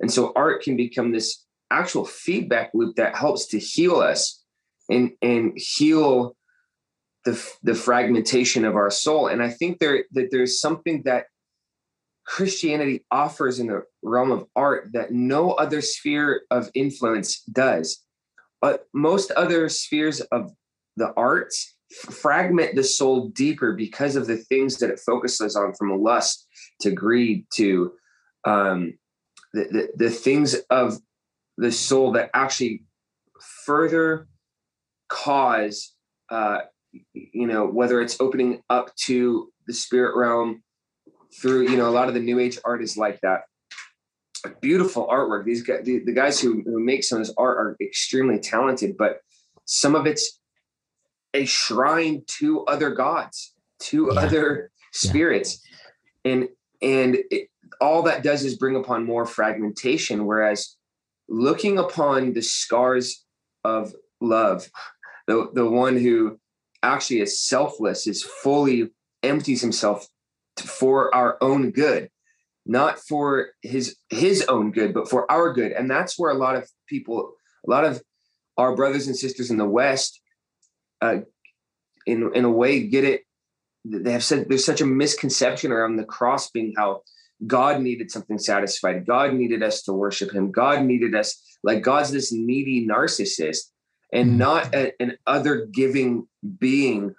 [0.00, 4.42] And so art can become this actual feedback loop that helps to heal us
[4.90, 6.36] and and heal
[7.24, 9.28] the the fragmentation of our soul.
[9.28, 11.26] And I think there that there's something that
[12.26, 18.02] Christianity offers in the realm of art that no other sphere of influence does.
[18.60, 20.52] But most other spheres of
[20.96, 21.76] the arts
[22.10, 26.46] fragment the soul deeper because of the things that it focuses on from lust
[26.80, 27.92] to greed to
[28.44, 28.94] um,
[29.52, 29.64] the,
[29.96, 30.98] the, the things of
[31.56, 32.82] the soul that actually
[33.64, 34.26] further
[35.08, 35.94] cause
[36.30, 36.60] uh,
[37.12, 40.62] you know whether it's opening up to the spirit realm
[41.40, 43.42] through you know a lot of the new age art is like that
[44.60, 47.76] beautiful artwork these guys the, the guys who, who make some of this art are
[47.80, 49.20] extremely talented but
[49.64, 50.40] some of it's
[51.32, 54.20] a shrine to other gods to yeah.
[54.20, 55.62] other spirits
[56.24, 56.32] yeah.
[56.32, 56.48] and
[56.82, 57.48] and it,
[57.80, 60.76] all that does is bring upon more fragmentation whereas
[61.28, 63.24] looking upon the scars
[63.64, 64.68] of love
[65.26, 66.38] the the one who
[66.82, 68.90] actually is selfless is fully
[69.22, 70.06] empties himself
[70.60, 72.08] for our own good
[72.66, 75.72] not for his his own good but for our good.
[75.72, 77.34] And that's where a lot of people
[77.66, 78.02] a lot of
[78.56, 80.20] our brothers and sisters in the west
[81.00, 81.18] uh,
[82.06, 83.22] in in a way get it
[83.84, 87.02] they have said there's such a misconception around the cross being how
[87.46, 89.06] god needed something satisfied.
[89.06, 90.50] God needed us to worship him.
[90.50, 93.70] God needed us like god's this needy narcissist
[94.12, 94.36] and mm.
[94.36, 96.26] not a, an other giving
[96.58, 97.14] being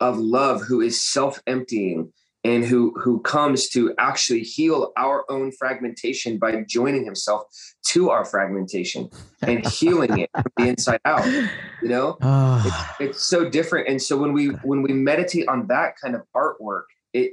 [0.00, 2.12] of love who is self-emptying
[2.48, 7.42] and who who comes to actually heal our own fragmentation by joining himself
[7.84, 9.08] to our fragmentation
[9.42, 12.62] and healing it from the inside out you know oh.
[13.00, 16.22] it's, it's, so different and so when we when we meditate on that kind of
[16.34, 17.32] artwork it,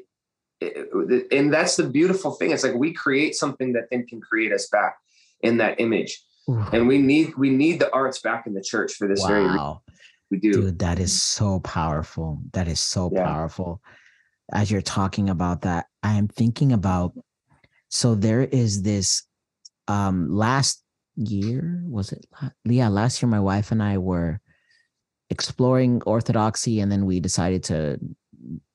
[0.60, 4.52] it and that's the beautiful thing it's like we create something that then can create
[4.52, 4.98] us back
[5.42, 6.22] in that image
[6.74, 9.28] and we need we need the arts back in the church for this wow.
[9.28, 9.76] very reason.
[10.30, 13.24] we do Dude, that is so powerful that is so yeah.
[13.24, 13.82] powerful
[14.52, 17.14] as you're talking about that, I am thinking about
[17.90, 19.24] so there is this
[19.88, 20.84] um last
[21.16, 22.26] year, was it?
[22.64, 24.40] Yeah, last year my wife and I were
[25.30, 28.00] exploring orthodoxy and then we decided to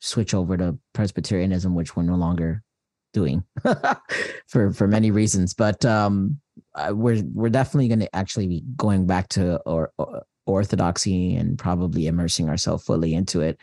[0.00, 2.62] switch over to Presbyterianism, which we're no longer
[3.12, 3.44] doing
[4.46, 5.54] for for many reasons.
[5.54, 6.40] But um
[6.90, 12.06] we're we're definitely going to actually be going back to or, or orthodoxy and probably
[12.06, 13.58] immersing ourselves fully into it.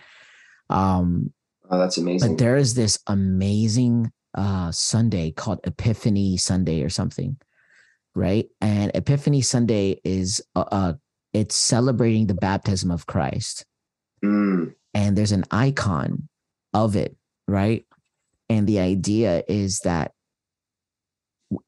[0.70, 1.34] Um,
[1.70, 2.32] Oh, that's amazing.
[2.32, 7.38] But there is this amazing uh, Sunday called Epiphany Sunday or something,
[8.16, 8.48] right?
[8.62, 10.94] And Epiphany Sunday is uh, uh
[11.34, 13.66] it's celebrating the baptism of Christ,
[14.24, 14.74] mm.
[14.94, 16.30] and there's an icon
[16.74, 17.16] of it,
[17.48, 17.86] right?
[18.50, 20.14] And the idea is that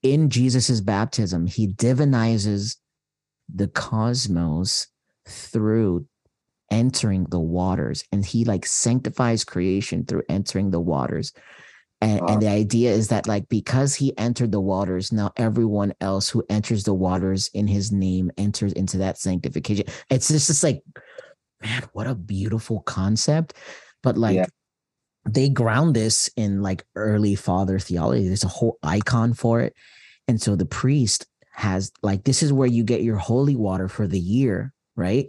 [0.01, 2.77] in Jesus's baptism, he divinizes
[3.53, 4.87] the cosmos
[5.27, 6.07] through
[6.71, 11.33] entering the waters and he like sanctifies creation through entering the waters
[12.01, 12.27] and, wow.
[12.27, 16.43] and the idea is that like because he entered the waters now everyone else who
[16.49, 20.81] enters the waters in his name enters into that sanctification it's just, just like
[21.61, 23.53] man, what a beautiful concept.
[24.03, 24.45] But like yeah.
[25.25, 28.27] they ground this in like early father theology.
[28.27, 29.73] There's a whole icon for it.
[30.27, 34.07] And so the priest has like this is where you get your holy water for
[34.07, 35.27] the year, right?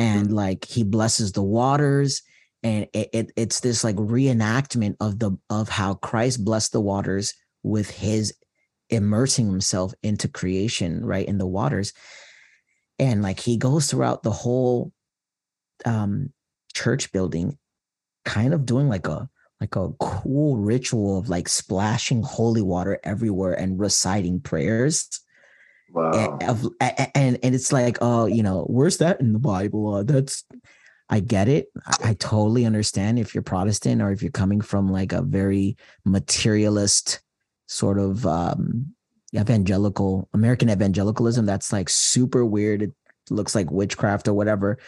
[0.00, 2.22] And like he blesses the waters
[2.62, 7.34] and it, it, it's this like reenactment of the of how Christ blessed the waters
[7.62, 8.34] with his
[8.88, 11.26] immersing himself into creation, right?
[11.26, 11.92] In the waters.
[12.98, 14.92] And like he goes throughout the whole
[15.84, 16.32] um
[16.74, 17.58] church building,
[18.24, 19.28] kind of doing like a
[19.60, 25.20] like a cool ritual of like splashing holy water everywhere and reciting prayers.
[25.92, 26.38] Wow.
[26.40, 29.94] And, and, and it's like, oh, you know, where's that in the Bible?
[29.94, 30.44] Uh, that's
[31.08, 31.68] I get it.
[31.86, 35.76] I, I, totally understand if you're Protestant or if you're coming from like a very
[36.04, 37.20] materialist
[37.66, 38.94] sort of um,
[39.34, 41.46] evangelical American evangelicalism.
[41.46, 42.82] That's like super weird.
[42.82, 42.92] It
[43.28, 44.78] looks like witchcraft or whatever.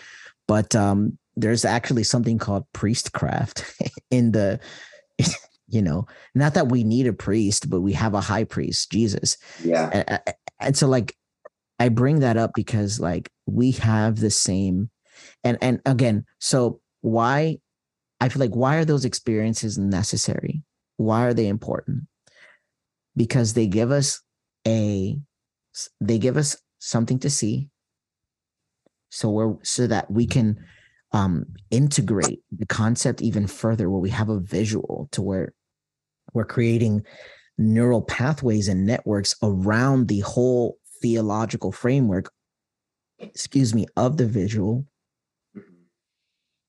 [0.46, 3.64] But um, there's actually something called priestcraft
[4.10, 4.60] in the,
[5.68, 9.36] you know, not that we need a priest, but we have a high priest, Jesus.
[9.64, 10.18] Yeah.
[10.62, 11.14] And, so like,
[11.78, 14.90] I bring that up because like we have the same
[15.42, 17.58] and and again so why
[18.20, 20.62] i feel like why are those experiences necessary?
[20.96, 22.04] Why are they important?
[23.16, 24.20] Because they give us
[24.66, 25.16] a
[26.00, 27.68] they give us something to see.
[29.10, 30.64] So we're so that we can
[31.12, 35.52] um integrate the concept even further where we have a visual to where
[36.32, 37.04] we're creating
[37.58, 42.30] neural pathways and networks around the whole theological framework
[43.22, 44.86] excuse me of the visual.
[45.56, 45.84] Mm-hmm.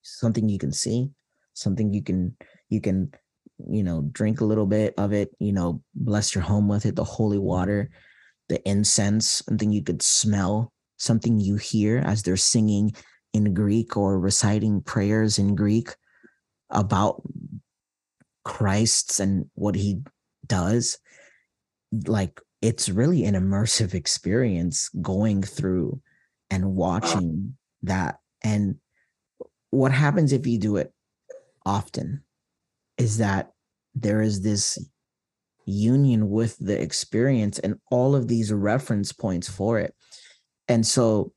[0.02, 1.10] Something you can see,
[1.52, 2.36] something you can
[2.68, 3.12] you can
[3.70, 6.96] you know drink a little bit of it, you know, bless your home with it,
[6.96, 7.90] the holy water,
[8.48, 12.92] the incense, something you could smell, something you hear as they're singing
[13.32, 15.88] in Greek or reciting prayers in Greek
[16.70, 17.22] about
[18.44, 20.00] Christ's and what he
[20.46, 20.98] does.
[22.06, 26.00] Like it's really an immersive experience going through
[26.50, 28.18] and watching that.
[28.42, 28.76] And
[29.70, 30.92] what happens if you do it
[31.66, 32.22] often
[32.98, 33.52] is that
[33.94, 34.78] there is this
[35.66, 39.94] union with the experience and all of these reference points for it.
[40.68, 41.32] And so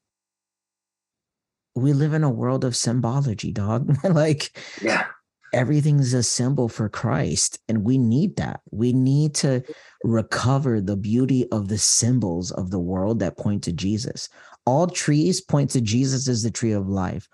[1.75, 3.95] we live in a world of symbology, dog.
[4.03, 5.05] like, yeah,
[5.53, 7.59] everything's a symbol for Christ.
[7.67, 8.61] And we need that.
[8.71, 9.63] We need to
[10.03, 14.29] recover the beauty of the symbols of the world that point to Jesus.
[14.65, 17.27] All trees point to Jesus as the tree of life.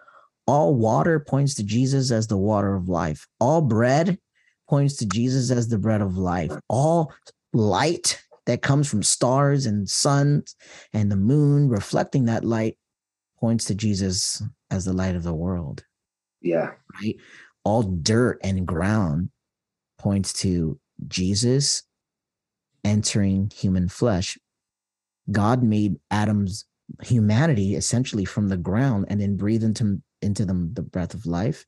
[0.46, 3.28] All water points to Jesus as the water of life.
[3.40, 4.20] All bread
[4.70, 6.52] points to Jesus as the bread of life.
[6.68, 7.14] All
[7.54, 10.56] light that comes from stars and suns
[10.92, 12.78] and the moon reflecting that light
[13.40, 15.84] points to Jesus as the light of the world.
[16.42, 16.72] Yeah.
[17.02, 17.16] Right.
[17.64, 19.30] All dirt and ground
[19.98, 21.84] points to Jesus
[22.84, 24.38] entering human flesh.
[25.32, 26.66] God made Adam's
[27.02, 31.66] humanity essentially from the ground and then breathed into into them the breath of life.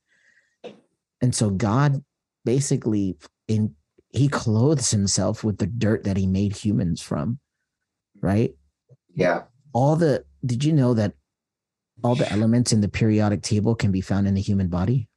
[1.22, 2.04] And so God
[2.44, 3.74] basically in
[4.10, 7.40] he clothes himself with the dirt that he made humans from.
[8.22, 8.56] Right?
[9.14, 9.44] Yeah.
[9.74, 11.14] All the did you know that
[12.04, 15.08] all the elements in the periodic table can be found in the human body?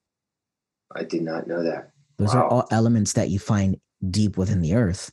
[0.94, 1.90] I did not know that.
[2.18, 2.42] Those wow.
[2.42, 3.76] are all elements that you find
[4.10, 5.10] deep within the earth.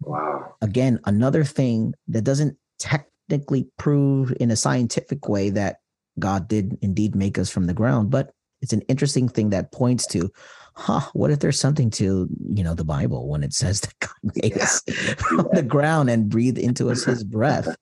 [0.00, 0.54] Wow.
[0.60, 5.76] Again, another thing that doesn't technically prove in a scientific way that
[6.18, 10.06] God did indeed make us from the ground, but it's an interesting thing that points
[10.08, 10.30] to,
[10.74, 14.32] huh, what if there's something to, you know, the Bible when it says that God
[14.36, 14.62] made yeah.
[14.62, 14.82] us
[15.18, 15.54] from yeah.
[15.54, 17.74] the ground and breathed into us his breath,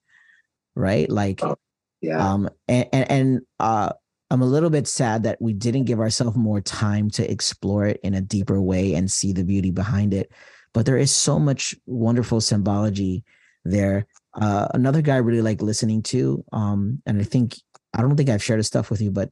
[0.74, 1.08] right?
[1.10, 1.56] Like, oh,
[2.00, 2.32] yeah.
[2.32, 3.92] Um, and, and, and uh,
[4.30, 8.00] I'm a little bit sad that we didn't give ourselves more time to explore it
[8.04, 10.30] in a deeper way and see the beauty behind it.
[10.72, 13.24] But there is so much wonderful symbology
[13.64, 14.06] there.
[14.34, 17.56] Uh, another guy I really like listening to, um, and I think
[17.92, 19.30] I don't think I've shared his stuff with you, but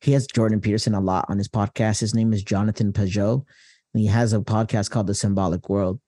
[0.00, 2.00] he has Jordan Peterson a lot on his podcast.
[2.00, 3.44] His name is Jonathan Pageau,
[3.94, 6.00] and he has a podcast called The Symbolic World.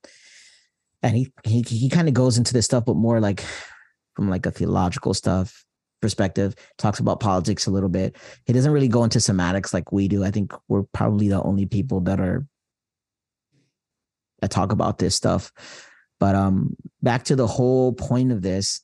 [1.04, 3.44] And he he he kind of goes into this stuff, but more like
[4.16, 5.64] from like a theological stuff
[6.02, 6.54] perspective.
[6.76, 8.16] Talks about politics a little bit.
[8.44, 10.24] He doesn't really go into somatics like we do.
[10.24, 12.46] I think we're probably the only people that are
[14.40, 15.52] that talk about this stuff.
[16.20, 18.82] But um, back to the whole point of this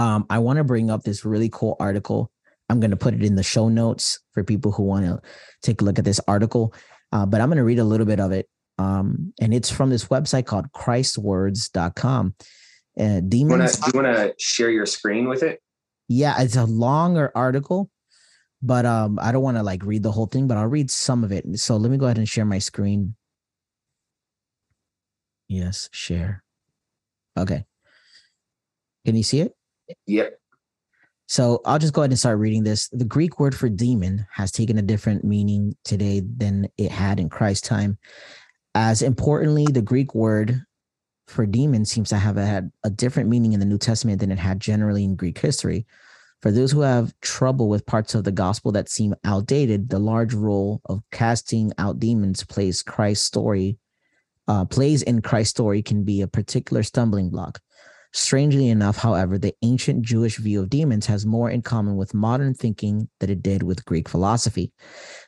[0.00, 2.32] um, I want to bring up this really cool article.
[2.70, 5.20] I'm going to put it in the show notes for people who want to
[5.62, 6.72] take a look at this article.
[7.12, 8.48] Uh, but I'm going to read a little bit of it.
[8.78, 12.34] Um, and it's from this website called christwords.com.
[12.98, 13.76] Uh, demons.
[13.76, 15.60] Do you want to share your screen with it?
[16.12, 17.88] Yeah, it's a longer article,
[18.60, 21.22] but um, I don't want to like read the whole thing, but I'll read some
[21.22, 21.60] of it.
[21.60, 23.14] So let me go ahead and share my screen.
[25.46, 26.42] Yes, share.
[27.38, 27.64] Okay.
[29.06, 29.54] Can you see it?
[30.08, 30.36] Yep.
[31.28, 32.88] So I'll just go ahead and start reading this.
[32.88, 37.28] The Greek word for demon has taken a different meaning today than it had in
[37.28, 37.98] Christ's time.
[38.74, 40.60] As importantly, the Greek word
[41.30, 44.38] for demon seems to have had a different meaning in the New Testament than it
[44.38, 45.86] had generally in Greek history.
[46.42, 50.34] For those who have trouble with parts of the gospel that seem outdated, the large
[50.34, 53.78] role of casting out demons plays Christ's story,
[54.48, 57.60] uh, plays in Christ's story can be a particular stumbling block.
[58.12, 62.54] Strangely enough, however, the ancient Jewish view of demons has more in common with modern
[62.54, 64.72] thinking than it did with Greek philosophy.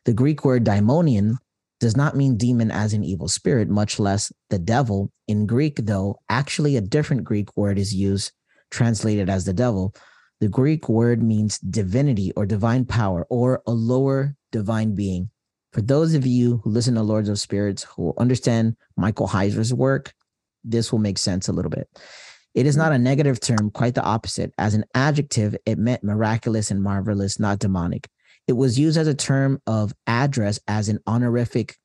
[0.05, 1.37] The Greek word daimonion
[1.83, 5.11] does not mean demon as an evil spirit, much less the devil.
[5.27, 8.31] In Greek, though, actually a different Greek word is used,
[8.71, 9.93] translated as the devil.
[10.41, 15.31] The Greek word means divinity or divine power or a lower divine being.
[15.73, 20.15] For those of you who listen to Lords of Spirits who understand Michael Heiser's work,
[20.63, 21.89] this will make sense a little bit.
[22.55, 24.55] It is not a negative term, quite the opposite.
[24.57, 28.09] As an adjective, it meant miraculous and marvelous, not demonic.
[28.49, 31.77] It was used as a term of address as an honorific,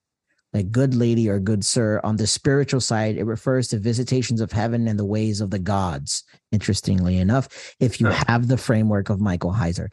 [0.53, 2.01] like good lady or good sir.
[2.03, 5.59] On the spiritual side, it refers to visitations of heaven and the ways of the
[5.59, 6.23] gods.
[6.51, 9.89] Interestingly enough, if you have the framework of Michael Heiser,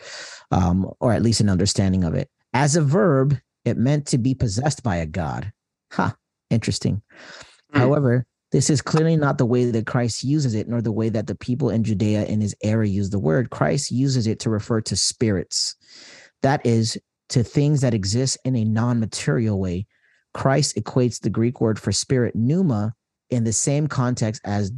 [0.50, 2.30] um, or at least an understanding of it.
[2.52, 5.52] As a verb, it meant to be possessed by a god.
[5.92, 6.14] Ha, huh,
[6.50, 7.02] interesting.
[7.74, 7.78] Mm.
[7.78, 11.26] However, this is clearly not the way that Christ uses it, nor the way that
[11.26, 13.50] the people in Judea in his era use the word.
[13.50, 15.74] Christ uses it to refer to spirits.
[16.44, 16.98] That is,
[17.30, 19.86] to things that exist in a non material way.
[20.34, 22.92] Christ equates the Greek word for spirit, pneuma,
[23.30, 24.70] in the same context as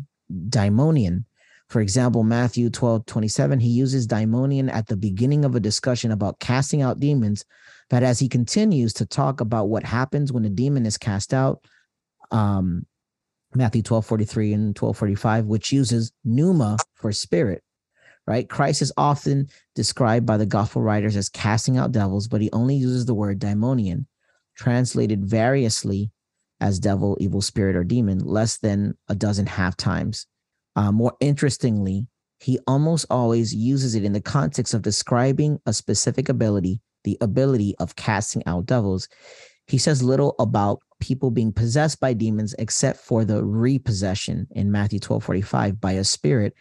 [0.49, 1.25] daimonion.
[1.69, 6.39] For example, Matthew 12, 27, he uses daimonion at the beginning of a discussion about
[6.39, 7.45] casting out demons.
[7.91, 11.65] But as he continues to talk about what happens when a demon is cast out,
[12.31, 12.87] um,
[13.57, 17.65] Matthew 12, 43 and 12, 45, which uses pneuma for spirit
[18.27, 18.49] right?
[18.49, 22.75] Christ is often described by the gospel writers as casting out devils, but he only
[22.75, 24.07] uses the word daimonion,
[24.57, 26.11] translated variously
[26.61, 30.27] as devil, evil spirit, or demon, less than a dozen half times.
[30.75, 32.07] Uh, more interestingly,
[32.39, 37.75] he almost always uses it in the context of describing a specific ability, the ability
[37.79, 39.09] of casting out devils.
[39.67, 44.99] He says little about people being possessed by demons except for the repossession in Matthew
[44.99, 46.55] 12 45 by a spirit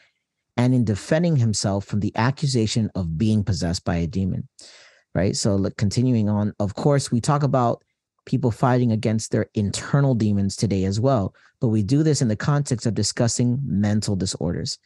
[0.58, 4.48] and in defending himself from the accusation of being possessed by a demon.
[5.14, 5.36] Right.
[5.36, 7.82] So, look, continuing on, of course, we talk about
[8.26, 12.36] people fighting against their internal demons today as well, but we do this in the
[12.36, 14.78] context of discussing mental disorders.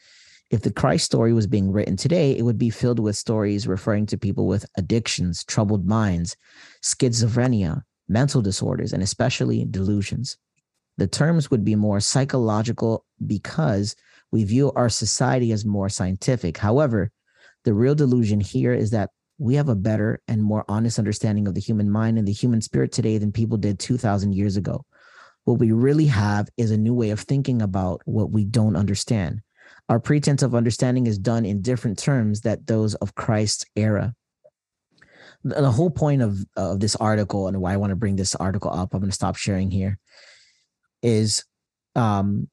[0.50, 4.06] If the Christ story was being written today, it would be filled with stories referring
[4.06, 6.36] to people with addictions, troubled minds,
[6.82, 10.36] schizophrenia, mental disorders, and especially delusions.
[10.98, 13.94] The terms would be more psychological because
[14.32, 16.56] we view our society as more scientific.
[16.58, 17.10] However,
[17.64, 21.54] the real delusion here is that we have a better and more honest understanding of
[21.54, 24.84] the human mind and the human spirit today than people did 2000 years ago.
[25.44, 29.40] What we really have is a new way of thinking about what we don't understand.
[29.88, 34.14] Our pretense of understanding is done in different terms that those of Christ's era.
[35.42, 38.70] The whole point of, of this article and why I want to bring this article
[38.70, 39.98] up, I'm going to stop sharing here,
[41.02, 41.44] is
[41.96, 42.48] um,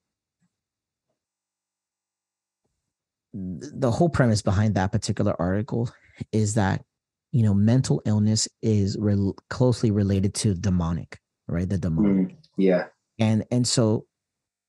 [3.34, 5.90] the whole premise behind that particular article
[6.32, 6.84] is that
[7.32, 11.68] you know mental illness is re- closely related to demonic right?
[11.68, 12.30] The demonic.
[12.30, 12.86] Mm, yeah.
[13.20, 14.06] And and so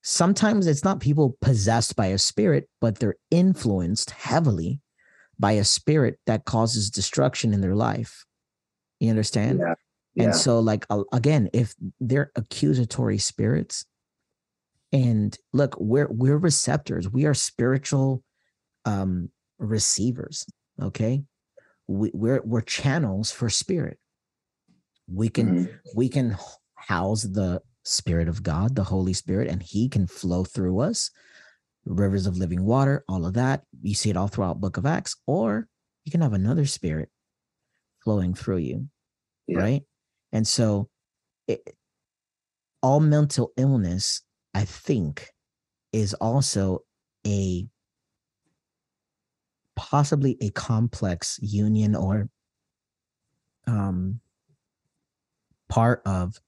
[0.02, 4.80] sometimes it's not people possessed by a spirit but they're influenced heavily
[5.38, 8.24] by a spirit that causes destruction in their life.
[9.00, 9.60] You understand?
[9.60, 9.74] Yeah.
[10.14, 10.24] Yeah.
[10.24, 13.84] and so like again if they're accusatory spirits
[14.92, 17.08] and look we're we're receptors.
[17.08, 18.22] We are spiritual
[18.88, 20.46] um, receivers.
[20.80, 21.22] Okay,
[21.86, 23.98] we, we're we're channels for spirit.
[25.12, 25.76] We can mm-hmm.
[25.94, 26.36] we can
[26.74, 31.10] house the spirit of God, the Holy Spirit, and He can flow through us.
[31.84, 33.62] Rivers of living water, all of that.
[33.82, 35.66] You see it all throughout Book of Acts, or
[36.04, 37.08] you can have another spirit
[38.04, 38.88] flowing through you,
[39.46, 39.58] yeah.
[39.58, 39.82] right?
[40.32, 40.90] And so,
[41.46, 41.62] it,
[42.82, 44.20] all mental illness,
[44.52, 45.30] I think,
[45.92, 46.80] is also
[47.26, 47.66] a
[49.78, 52.28] possibly a complex union or
[53.68, 54.18] um,
[55.68, 56.40] part of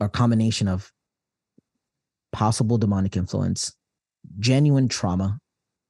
[0.00, 0.92] or combination of
[2.32, 3.76] possible demonic influence,
[4.40, 5.38] genuine trauma,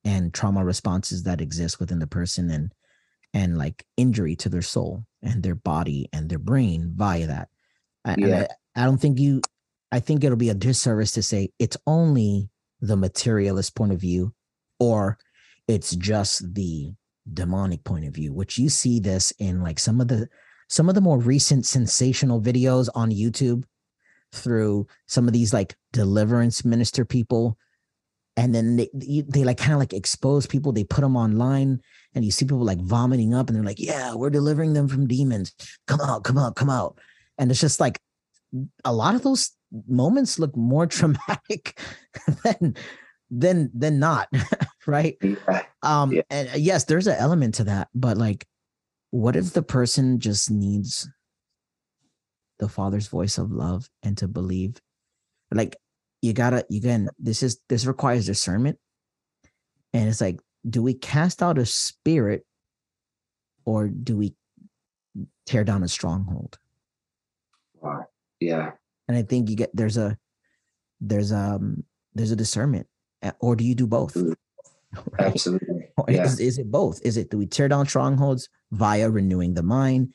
[0.05, 2.75] and trauma responses that exist within the person, and
[3.33, 7.49] and like injury to their soul and their body and their brain via that.
[8.19, 8.47] Yeah.
[8.77, 9.41] I, I don't think you,
[9.91, 12.51] I think it'll be a disservice to say it's only
[12.83, 14.35] the materialist point of view
[14.79, 15.17] or
[15.69, 16.93] it's just the
[17.33, 20.29] demonic point of view, which you see this in like some of the
[20.69, 23.65] some of the more recent sensational videos on YouTube
[24.33, 27.59] through some of these like deliverance minister people.
[28.37, 31.83] And then they they like kind of like expose people they put them online
[32.15, 35.07] and you see people like vomiting up and they're like yeah we're delivering them from
[35.07, 35.53] demons.
[35.87, 36.99] Come out come out come out.
[37.37, 38.01] And it's just like
[38.85, 39.51] a lot of those
[39.87, 41.79] moments look more traumatic
[42.43, 42.75] than
[43.33, 44.29] than than not
[44.87, 45.17] right?
[45.23, 45.63] Yeah.
[45.83, 46.23] um yeah.
[46.31, 48.47] and uh, yes there's an element to that but like
[49.11, 51.09] what if the person just needs
[52.59, 54.81] the father's voice of love and to believe?
[55.51, 55.77] Like
[56.23, 58.79] you gotta you again this is this requires discernment.
[59.93, 62.47] And it's like do we cast out a spirit
[63.65, 64.35] or do we
[65.47, 66.59] tear down a stronghold?
[67.81, 68.07] Wow
[68.43, 68.73] yeah.
[69.09, 70.17] And i think you get there's a
[71.01, 72.87] there's um there's a discernment
[73.41, 74.35] or do you do both mm.
[75.13, 75.29] right?
[75.29, 76.25] absolutely yeah.
[76.25, 80.13] is, is it both is it do we tear down strongholds via renewing the mind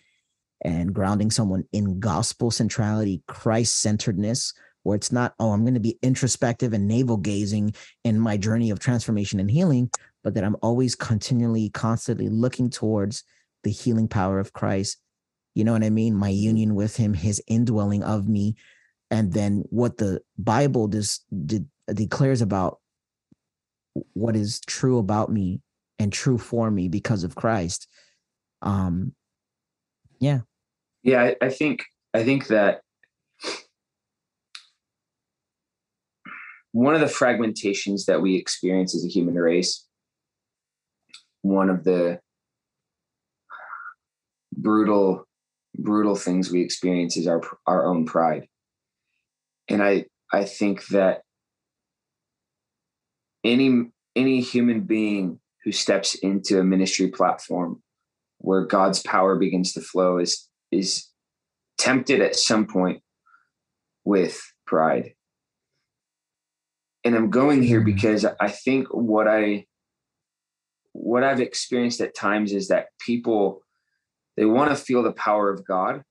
[0.61, 4.53] and grounding someone in gospel centrality christ centeredness
[4.87, 7.73] where it's not, oh, I'm going to be introspective and navel gazing
[8.05, 9.91] in my journey of transformation and healing,
[10.23, 13.25] but that I'm always continually, constantly looking towards
[13.65, 14.97] the healing power of Christ.
[15.55, 16.15] You know what I mean?
[16.15, 16.41] My mm-hmm.
[16.41, 18.55] union with him, his indwelling of me,
[19.11, 22.79] and then what the Bible just de- declares about
[24.13, 25.61] what is true about me
[25.99, 27.87] and true for me because of Christ.
[28.61, 29.13] Um,
[30.19, 30.39] yeah.
[31.03, 32.81] Yeah, I, I think I think that
[36.71, 39.85] one of the fragmentations that we experience as a human race,
[41.41, 42.19] one of the
[44.55, 45.25] brutal,
[45.77, 48.47] brutal things we experience is our our own pride.
[49.69, 51.21] And I I think that
[53.47, 53.85] any
[54.15, 57.81] any human being who steps into a ministry platform
[58.39, 61.07] where God's power begins to flow is is
[61.77, 63.01] tempted at some point
[64.03, 65.13] with pride
[67.07, 67.95] and I'm going here mm-hmm.
[67.95, 69.65] because I think what I
[70.91, 73.61] what I've experienced at times is that people
[74.35, 76.03] they want to feel the power of God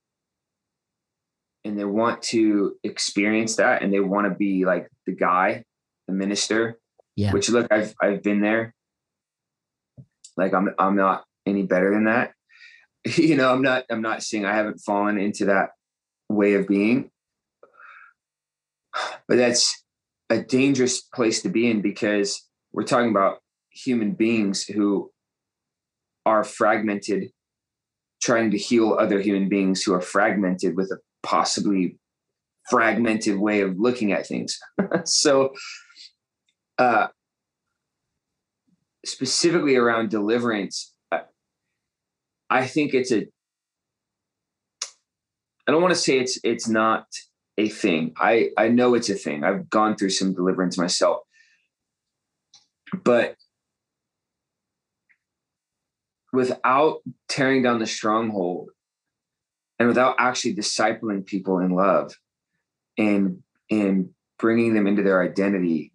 [1.64, 5.64] and they want to experience that and they want to be like the guy,
[6.09, 6.78] the minister.
[7.16, 7.32] Yeah.
[7.32, 8.74] Which look, I've I've been there.
[10.36, 12.32] Like I'm I'm not any better than that.
[13.16, 15.70] you know, I'm not I'm not saying I haven't fallen into that
[16.28, 17.10] way of being.
[19.28, 19.84] But that's
[20.30, 23.38] a dangerous place to be in because we're talking about
[23.70, 25.10] human beings who
[26.24, 27.30] are fragmented
[28.22, 31.98] trying to heal other human beings who are fragmented with a possibly
[32.70, 34.58] fragmented way of looking at things
[35.04, 35.52] so
[36.78, 37.08] uh
[39.04, 40.94] specifically around deliverance
[42.50, 43.26] i think it's a
[45.66, 47.06] i don't want to say it's it's not
[47.58, 48.12] a thing.
[48.18, 49.44] I I know it's a thing.
[49.44, 51.20] I've gone through some deliverance myself.
[53.04, 53.36] But
[56.32, 56.98] without
[57.28, 58.70] tearing down the stronghold
[59.78, 62.14] and without actually discipling people in love
[62.98, 65.92] and and bringing them into their identity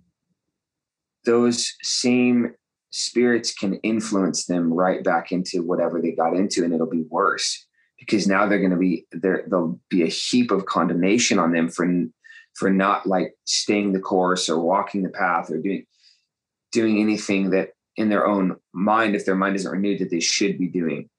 [1.26, 2.54] those same
[2.92, 7.66] spirits can influence them right back into whatever they got into and it'll be worse
[8.00, 11.70] because now they're going to be there there'll be a heap of condemnation on them
[11.70, 11.86] for
[12.54, 15.86] for not like staying the course or walking the path or doing
[16.72, 20.58] doing anything that in their own mind if their mind isn't renewed that they should
[20.58, 21.10] be doing.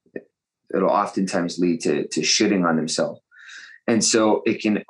[0.75, 3.21] It'll oftentimes lead to to shitting on themselves.
[3.87, 4.85] And so it can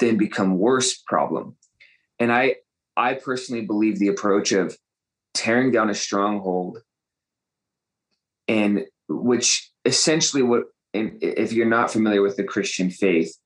[0.00, 1.56] then become worse problem.
[2.20, 2.56] And i
[2.98, 4.76] i personally believe the approach of
[5.32, 6.78] tearing down a stronghold
[8.48, 13.36] and which essentially what and if you're not familiar with the Christian faith,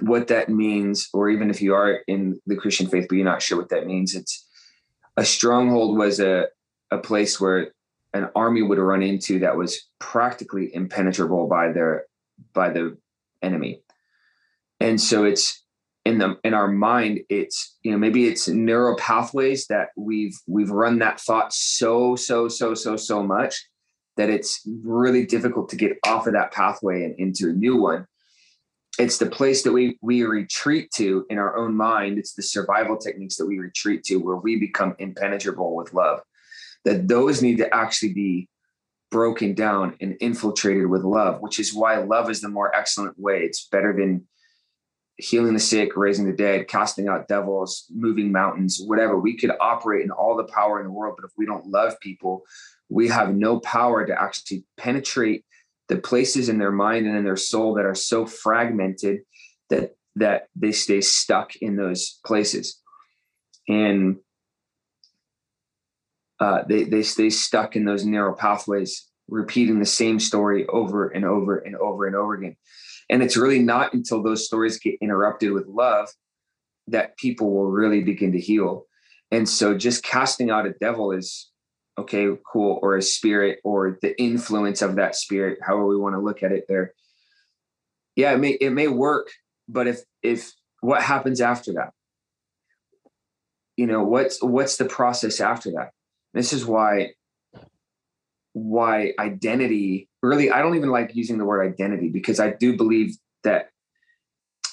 [0.00, 3.42] what that means, or even if you are in the Christian faith but you're not
[3.42, 4.46] sure what that means, it's
[5.16, 6.46] a stronghold was a
[6.92, 7.72] a place where
[8.12, 12.04] an army would run into that was practically impenetrable by their
[12.52, 12.96] by the
[13.42, 13.82] enemy.
[14.80, 15.64] And so it's
[16.10, 20.70] in the in our mind, it's you know maybe it's neural pathways that we've we've
[20.70, 23.54] run that thought so so so so so much
[24.16, 28.06] that it's really difficult to get off of that pathway and into a new one.
[28.98, 32.18] It's the place that we we retreat to in our own mind.
[32.18, 36.20] It's the survival techniques that we retreat to where we become impenetrable with love.
[36.84, 38.48] That those need to actually be
[39.10, 43.42] broken down and infiltrated with love, which is why love is the more excellent way.
[43.42, 44.26] It's better than
[45.20, 49.18] healing the sick, raising the dead, casting out devils, moving mountains, whatever.
[49.18, 51.98] We could operate in all the power in the world, but if we don't love
[52.00, 52.44] people,
[52.88, 55.44] we have no power to actually penetrate
[55.88, 59.20] the places in their mind and in their soul that are so fragmented
[59.70, 62.80] that that they stay stuck in those places.
[63.68, 64.18] And
[66.40, 71.24] uh, they they stay stuck in those narrow pathways, repeating the same story over and
[71.24, 72.56] over and over and over again.
[73.10, 76.08] And it's really not until those stories get interrupted with love
[76.86, 78.86] that people will really begin to heal.
[79.30, 81.50] And so just casting out a devil is
[81.98, 86.20] okay, cool, or a spirit or the influence of that spirit, however we want to
[86.20, 86.94] look at it there.
[88.16, 89.28] Yeah, it may it may work,
[89.68, 91.92] but if if what happens after that?
[93.76, 95.90] You know, what's what's the process after that?
[96.32, 97.14] This is why
[98.52, 103.16] why identity really i don't even like using the word identity because i do believe
[103.44, 103.68] that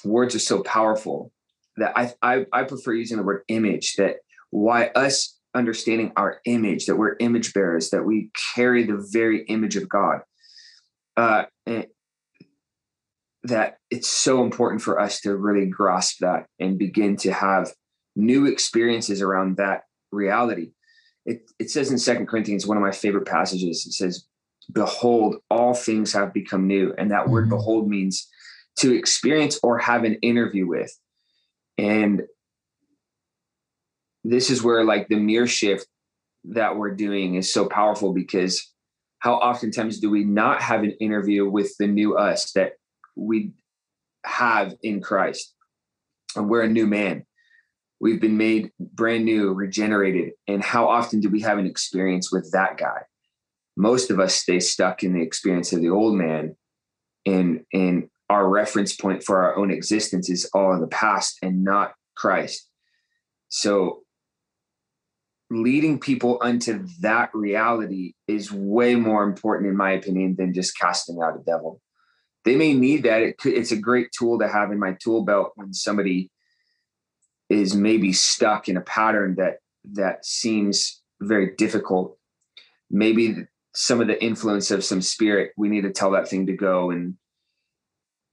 [0.04, 1.32] words are so powerful
[1.76, 4.16] that i i, I prefer using the word image that
[4.50, 9.76] why us understanding our image that we're image bearers that we carry the very image
[9.76, 10.20] of god
[11.16, 11.44] uh
[13.48, 17.72] that it's so important for us to really grasp that and begin to have
[18.16, 20.72] new experiences around that reality.
[21.24, 24.26] It, it says in second corinthians one of my favorite passages it says
[24.72, 27.32] behold all things have become new and that mm-hmm.
[27.32, 28.28] word behold means
[28.76, 30.92] to experience or have an interview with
[31.78, 32.22] and
[34.24, 35.86] this is where like the mirror shift
[36.44, 38.72] that we're doing is so powerful because
[39.20, 42.72] how oftentimes do we not have an interview with the new us that
[43.16, 43.52] we
[44.24, 45.54] have in christ
[46.36, 47.24] and we're a new man
[48.00, 50.32] we've been made brand new, regenerated.
[50.46, 53.02] And how often do we have an experience with that guy?
[53.78, 56.56] Most of us stay stuck in the experience of the old man.
[57.24, 61.62] And, and our reference point for our own existence is all in the past and
[61.62, 62.68] not Christ.
[63.48, 64.02] So
[65.48, 71.20] leading people unto that reality is way more important, in my opinion, than just casting
[71.22, 71.80] out a devil.
[72.44, 73.22] They may need that.
[73.22, 76.30] It it's a great tool to have in my tool belt when somebody
[77.48, 79.58] is maybe stuck in a pattern that
[79.92, 82.18] that seems very difficult
[82.90, 83.46] maybe
[83.80, 86.90] some of the influence of some spirit we need to tell that thing to go
[86.90, 87.14] and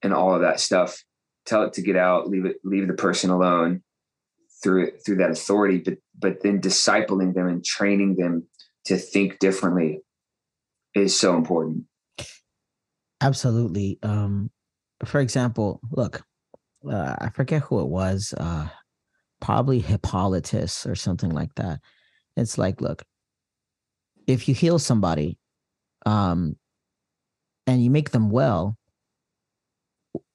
[0.01, 1.03] and all of that stuff.
[1.45, 3.83] Tell it to get out leave it leave the person alone
[4.63, 8.47] through through that authority but but then discipling them and training them
[8.85, 10.01] to think differently
[10.95, 11.83] is so important.
[13.21, 13.99] Absolutely.
[14.01, 14.49] Um
[15.03, 16.23] for example look
[16.89, 18.67] uh, i forget who it was uh
[19.41, 21.79] probably Hippolytus or something like that.
[22.35, 23.03] It's like, look,
[24.27, 25.37] if you heal somebody
[26.05, 26.55] um,
[27.67, 28.77] and you make them well,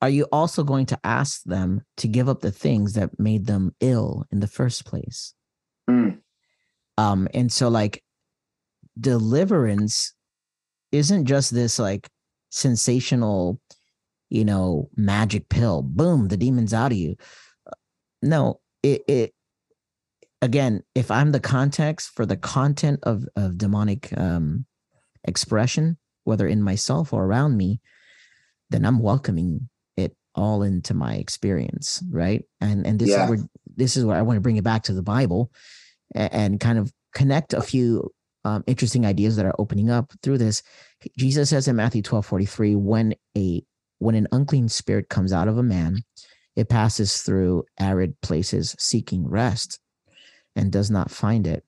[0.03, 3.75] are you also going to ask them to give up the things that made them
[3.81, 5.35] ill in the first place?
[5.89, 6.19] Mm.
[6.99, 8.03] Um, and so, like,
[8.99, 10.15] deliverance
[10.93, 12.09] isn't just this like
[12.51, 13.61] sensational,
[14.29, 15.83] you know, magic pill.
[15.83, 17.17] Boom, the demon's out of you.
[18.23, 19.35] No, it, it
[20.43, 24.67] again, if I'm the context for the content of of demonic um,
[25.25, 27.81] expression, whether in myself or around me,
[28.71, 32.45] then I'm welcoming it all into my experience, right?
[32.61, 33.25] And and this yeah.
[33.25, 33.39] is where
[33.77, 35.51] this is where I want to bring it back to the Bible
[36.15, 38.11] and, and kind of connect a few
[38.45, 40.63] um, interesting ideas that are opening up through this.
[41.19, 43.63] Jesus says in Matthew 12 43, when a
[43.99, 45.99] when an unclean spirit comes out of a man,
[46.57, 49.79] it passes through arid places seeking rest
[50.57, 51.65] and does not find it.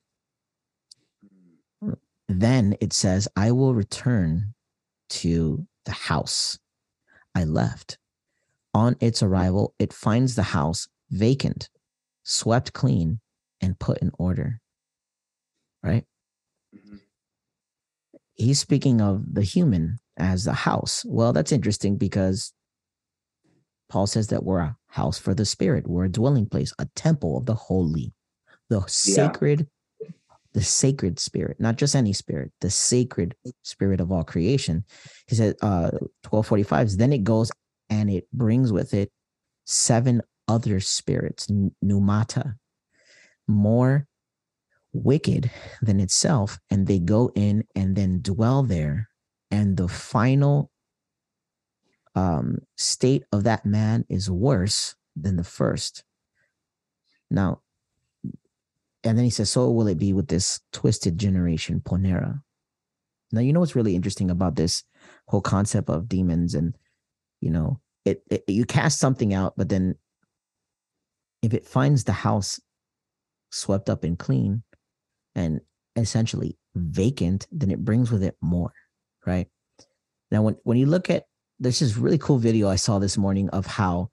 [2.28, 4.54] Then it says, I will return
[5.10, 6.58] to the house
[7.34, 7.98] I left.
[8.74, 11.68] On its arrival, it finds the house vacant,
[12.22, 13.20] swept clean,
[13.60, 14.60] and put in order.
[15.82, 16.04] Right?
[16.74, 16.96] Mm-hmm.
[18.34, 21.04] He's speaking of the human as the house.
[21.06, 22.52] Well, that's interesting because
[23.90, 27.36] Paul says that we're a house for the spirit, we're a dwelling place, a temple
[27.36, 28.14] of the holy,
[28.72, 28.86] the yeah.
[28.86, 29.66] sacred,
[30.54, 34.84] the sacred spirit, not just any spirit, the sacred spirit of all creation.
[35.26, 35.92] He said, uh,
[36.24, 37.52] 1245, then it goes
[37.90, 39.10] and it brings with it
[39.66, 41.48] seven other spirits,
[41.84, 42.54] pneumata,
[43.46, 44.06] more
[44.94, 45.50] wicked
[45.82, 49.10] than itself, and they go in and then dwell there.
[49.50, 50.70] And the final
[52.14, 56.04] um, state of that man is worse than the first.
[57.30, 57.60] Now,
[59.04, 62.40] and then he says, so will it be with this twisted generation, Ponera.
[63.32, 64.84] Now, you know what's really interesting about this
[65.26, 66.76] whole concept of demons and,
[67.40, 69.96] you know, it, it you cast something out, but then
[71.40, 72.60] if it finds the house
[73.50, 74.62] swept up and clean
[75.34, 75.60] and
[75.96, 78.72] essentially vacant, then it brings with it more,
[79.26, 79.48] right?
[80.30, 81.24] Now, when, when you look at
[81.58, 84.10] this is really cool video I saw this morning of how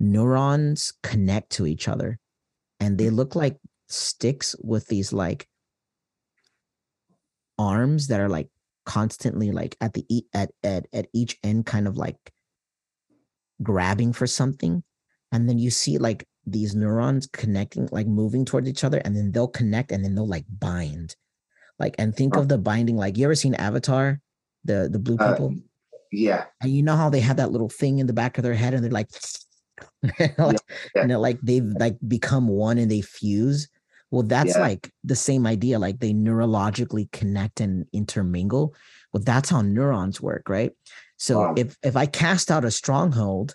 [0.00, 2.18] neurons connect to each other
[2.80, 3.56] and they look like
[3.88, 5.48] sticks with these like
[7.58, 8.48] arms that are like
[8.84, 12.32] constantly like at the at at at each end kind of like
[13.62, 14.82] grabbing for something.
[15.32, 19.32] And then you see like these neurons connecting like moving towards each other and then
[19.32, 21.16] they'll connect and then they'll like bind.
[21.78, 22.40] Like and think oh.
[22.40, 24.20] of the binding like you ever seen avatar
[24.64, 25.54] the the blue uh, people?
[25.54, 25.60] uh,
[26.10, 26.44] yeah.
[26.62, 28.74] And you know how they have that little thing in the back of their head
[28.74, 29.10] and they're like
[30.02, 30.56] like, yeah,
[30.94, 31.02] yeah.
[31.02, 33.68] and like they've like become one and they fuse
[34.10, 34.60] well that's yeah.
[34.60, 38.74] like the same idea like they neurologically connect and intermingle
[39.12, 40.72] well that's how neurons work right
[41.16, 41.54] so wow.
[41.56, 43.54] if if i cast out a stronghold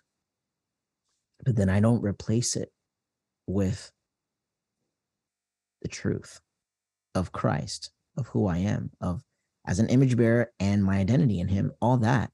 [1.44, 2.72] but then i don't replace it
[3.48, 3.92] with
[5.82, 6.40] the truth
[7.16, 9.22] of christ of who i am of
[9.66, 12.30] as an image bearer and my identity in him all that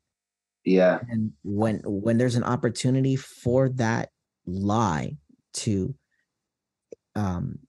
[0.65, 0.99] yeah.
[1.09, 4.09] And when when there's an opportunity for that
[4.45, 5.17] lie
[5.53, 5.95] to
[7.15, 7.59] um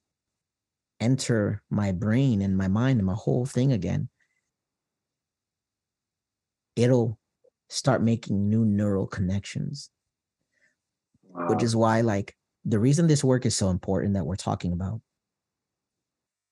[1.01, 4.07] enter my brain and my mind and my whole thing again,
[6.75, 7.19] it'll
[7.69, 9.89] start making new neural connections.
[11.23, 11.49] Wow.
[11.49, 15.01] Which is why like the reason this work is so important that we're talking about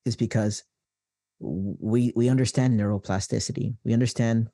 [0.04, 0.64] is because
[1.38, 3.76] we we understand neuroplasticity.
[3.84, 4.50] We understand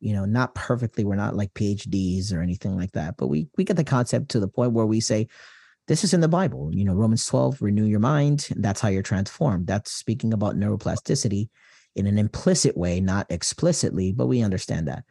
[0.00, 3.64] you know not perfectly we're not like phds or anything like that but we we
[3.64, 5.26] get the concept to the point where we say
[5.88, 9.02] this is in the bible you know romans 12 renew your mind that's how you're
[9.02, 9.66] transformed.
[9.66, 11.48] That's speaking about neuroplasticity
[11.94, 15.04] in an implicit way not explicitly but we understand that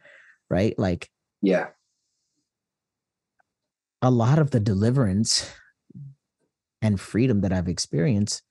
[0.48, 0.78] right?
[0.78, 1.10] Like
[1.42, 1.68] yeah.
[4.00, 5.50] a lot of the deliverance
[6.82, 8.42] and freedom that i've experienced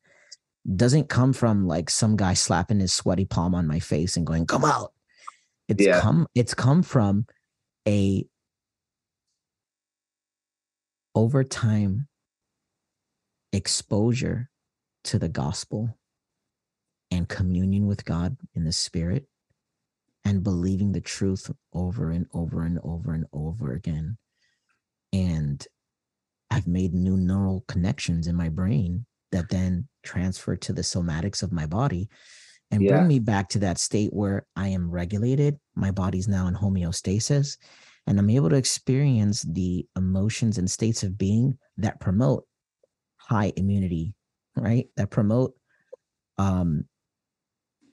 [0.75, 4.45] doesn't come from like some guy slapping his sweaty palm on my face and going
[4.45, 4.93] come out.
[5.67, 5.99] It's yeah.
[5.99, 7.27] come it's come from
[7.87, 8.25] a
[11.13, 12.07] over time
[13.55, 14.49] exposure
[15.05, 15.97] to the gospel
[17.11, 19.27] and communion with God in the spirit
[20.25, 24.17] and believing the truth over and over and over and over again.
[25.13, 25.65] And
[26.51, 31.51] I've made new neural connections in my brain that then transfer to the somatics of
[31.51, 32.09] my body
[32.71, 32.97] and yeah.
[32.97, 35.59] bring me back to that state where I am regulated.
[35.75, 37.57] My body's now in homeostasis,
[38.07, 42.45] and I'm able to experience the emotions and states of being that promote
[43.25, 44.13] high immunity,
[44.55, 44.87] right?
[44.97, 45.53] That promote
[46.37, 46.85] um,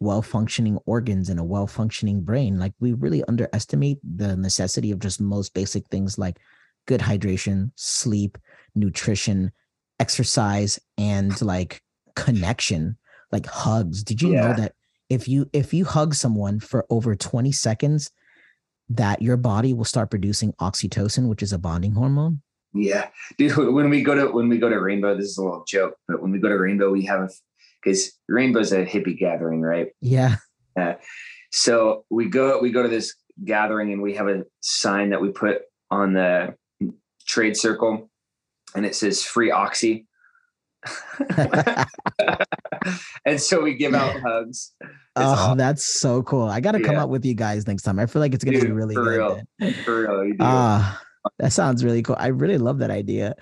[0.00, 2.58] well functioning organs and a well functioning brain.
[2.58, 6.38] Like we really underestimate the necessity of just most basic things like
[6.86, 8.38] good hydration, sleep,
[8.74, 9.52] nutrition,
[10.00, 11.82] exercise, and like
[12.14, 12.96] connection
[13.30, 14.02] like hugs.
[14.02, 14.40] Did you yeah.
[14.48, 14.74] know that
[15.08, 18.10] if you if you hug someone for over 20 seconds,
[18.90, 22.42] that your body will start producing oxytocin, which is a bonding hormone?
[22.74, 23.56] Yeah, dude.
[23.72, 26.22] When we go to when we go to Rainbow, this is a little joke, but
[26.22, 27.30] when we go to Rainbow, we have
[27.82, 29.88] because Rainbow's a hippie gathering, right?
[30.00, 30.36] Yeah.
[30.78, 30.94] Uh,
[31.50, 33.14] so we go we go to this
[33.44, 36.54] gathering and we have a sign that we put on the
[37.26, 38.10] trade circle,
[38.74, 40.06] and it says "free oxy."
[43.24, 44.72] and so we give out hugs.
[44.80, 45.58] It's oh, awesome.
[45.58, 46.44] that's so cool.
[46.44, 47.04] I got to come yeah.
[47.04, 47.98] up with you guys next time.
[47.98, 49.46] I feel like it's going to be really for good.
[49.60, 49.72] Real.
[49.84, 50.36] For real.
[50.40, 51.04] Ah, uh,
[51.38, 52.16] that sounds really cool.
[52.18, 53.34] I really love that idea.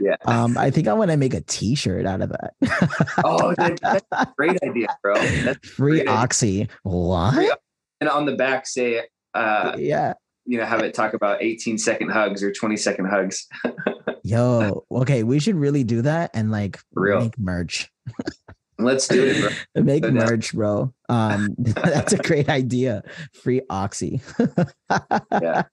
[0.00, 0.16] Yeah.
[0.24, 2.54] Um, I think I want to make a t-shirt out of that.
[3.24, 5.14] oh, that's a great idea, bro.
[5.14, 6.62] That's free oxy.
[6.62, 6.76] Idea.
[6.82, 7.60] What?
[8.00, 9.02] And on the back say
[9.34, 10.14] uh yeah
[10.48, 13.46] you know, have it talk about 18 second hugs or 20 second hugs.
[14.24, 17.20] Yo, okay, we should really do that and like Real.
[17.20, 17.90] make merch.
[18.78, 19.40] Let's do it,
[19.74, 19.82] bro.
[19.82, 20.94] make so merch, bro.
[21.08, 23.02] Um, that's a great idea.
[23.42, 24.20] Free oxy.
[25.32, 25.64] yeah.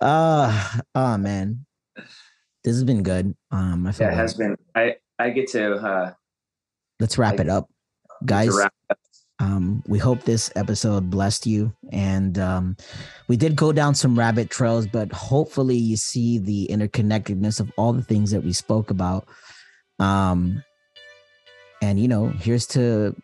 [0.00, 1.66] Uh, oh man,
[1.96, 3.34] this has been good.
[3.50, 4.56] Um, I feel yeah, it has been.
[4.74, 5.74] I I get to.
[5.74, 6.12] uh
[7.00, 7.68] Let's wrap I, it up,
[8.24, 8.56] guys.
[8.56, 8.98] Wrap up.
[9.42, 11.74] Um, we hope this episode blessed you.
[11.90, 12.76] And um,
[13.26, 17.92] we did go down some rabbit trails, but hopefully you see the interconnectedness of all
[17.92, 19.26] the things that we spoke about.
[19.98, 20.62] Um,
[21.82, 23.14] and, you know, here's to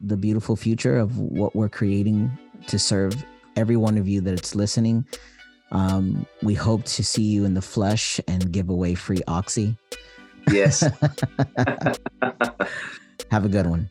[0.00, 2.30] the beautiful future of what we're creating
[2.66, 3.14] to serve
[3.56, 5.06] every one of you that's listening.
[5.70, 9.76] Um, we hope to see you in the flesh and give away free oxy.
[10.50, 10.80] Yes.
[13.30, 13.88] Have a good one.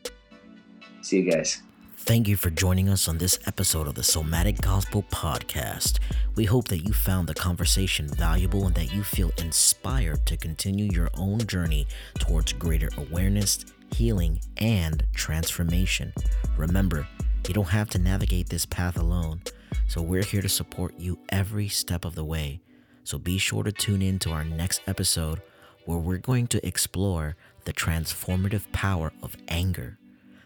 [1.02, 1.62] See you guys.
[2.08, 5.98] Thank you for joining us on this episode of the Somatic Gospel Podcast.
[6.36, 10.90] We hope that you found the conversation valuable and that you feel inspired to continue
[10.90, 11.86] your own journey
[12.18, 13.64] towards greater awareness,
[13.94, 16.12] healing, and transformation.
[16.56, 17.06] Remember,
[17.46, 19.42] you don't have to navigate this path alone,
[19.88, 22.60] so we're here to support you every step of the way.
[23.04, 25.40] So be sure to tune in to our next episode
[25.86, 29.98] where we're going to explore the transformative power of anger.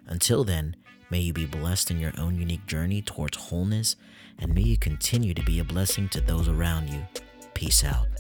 [0.07, 0.77] Until then,
[1.13, 3.97] May you be blessed in your own unique journey towards wholeness,
[4.39, 7.07] and may you continue to be a blessing to those around you.
[7.53, 8.12] Peace out.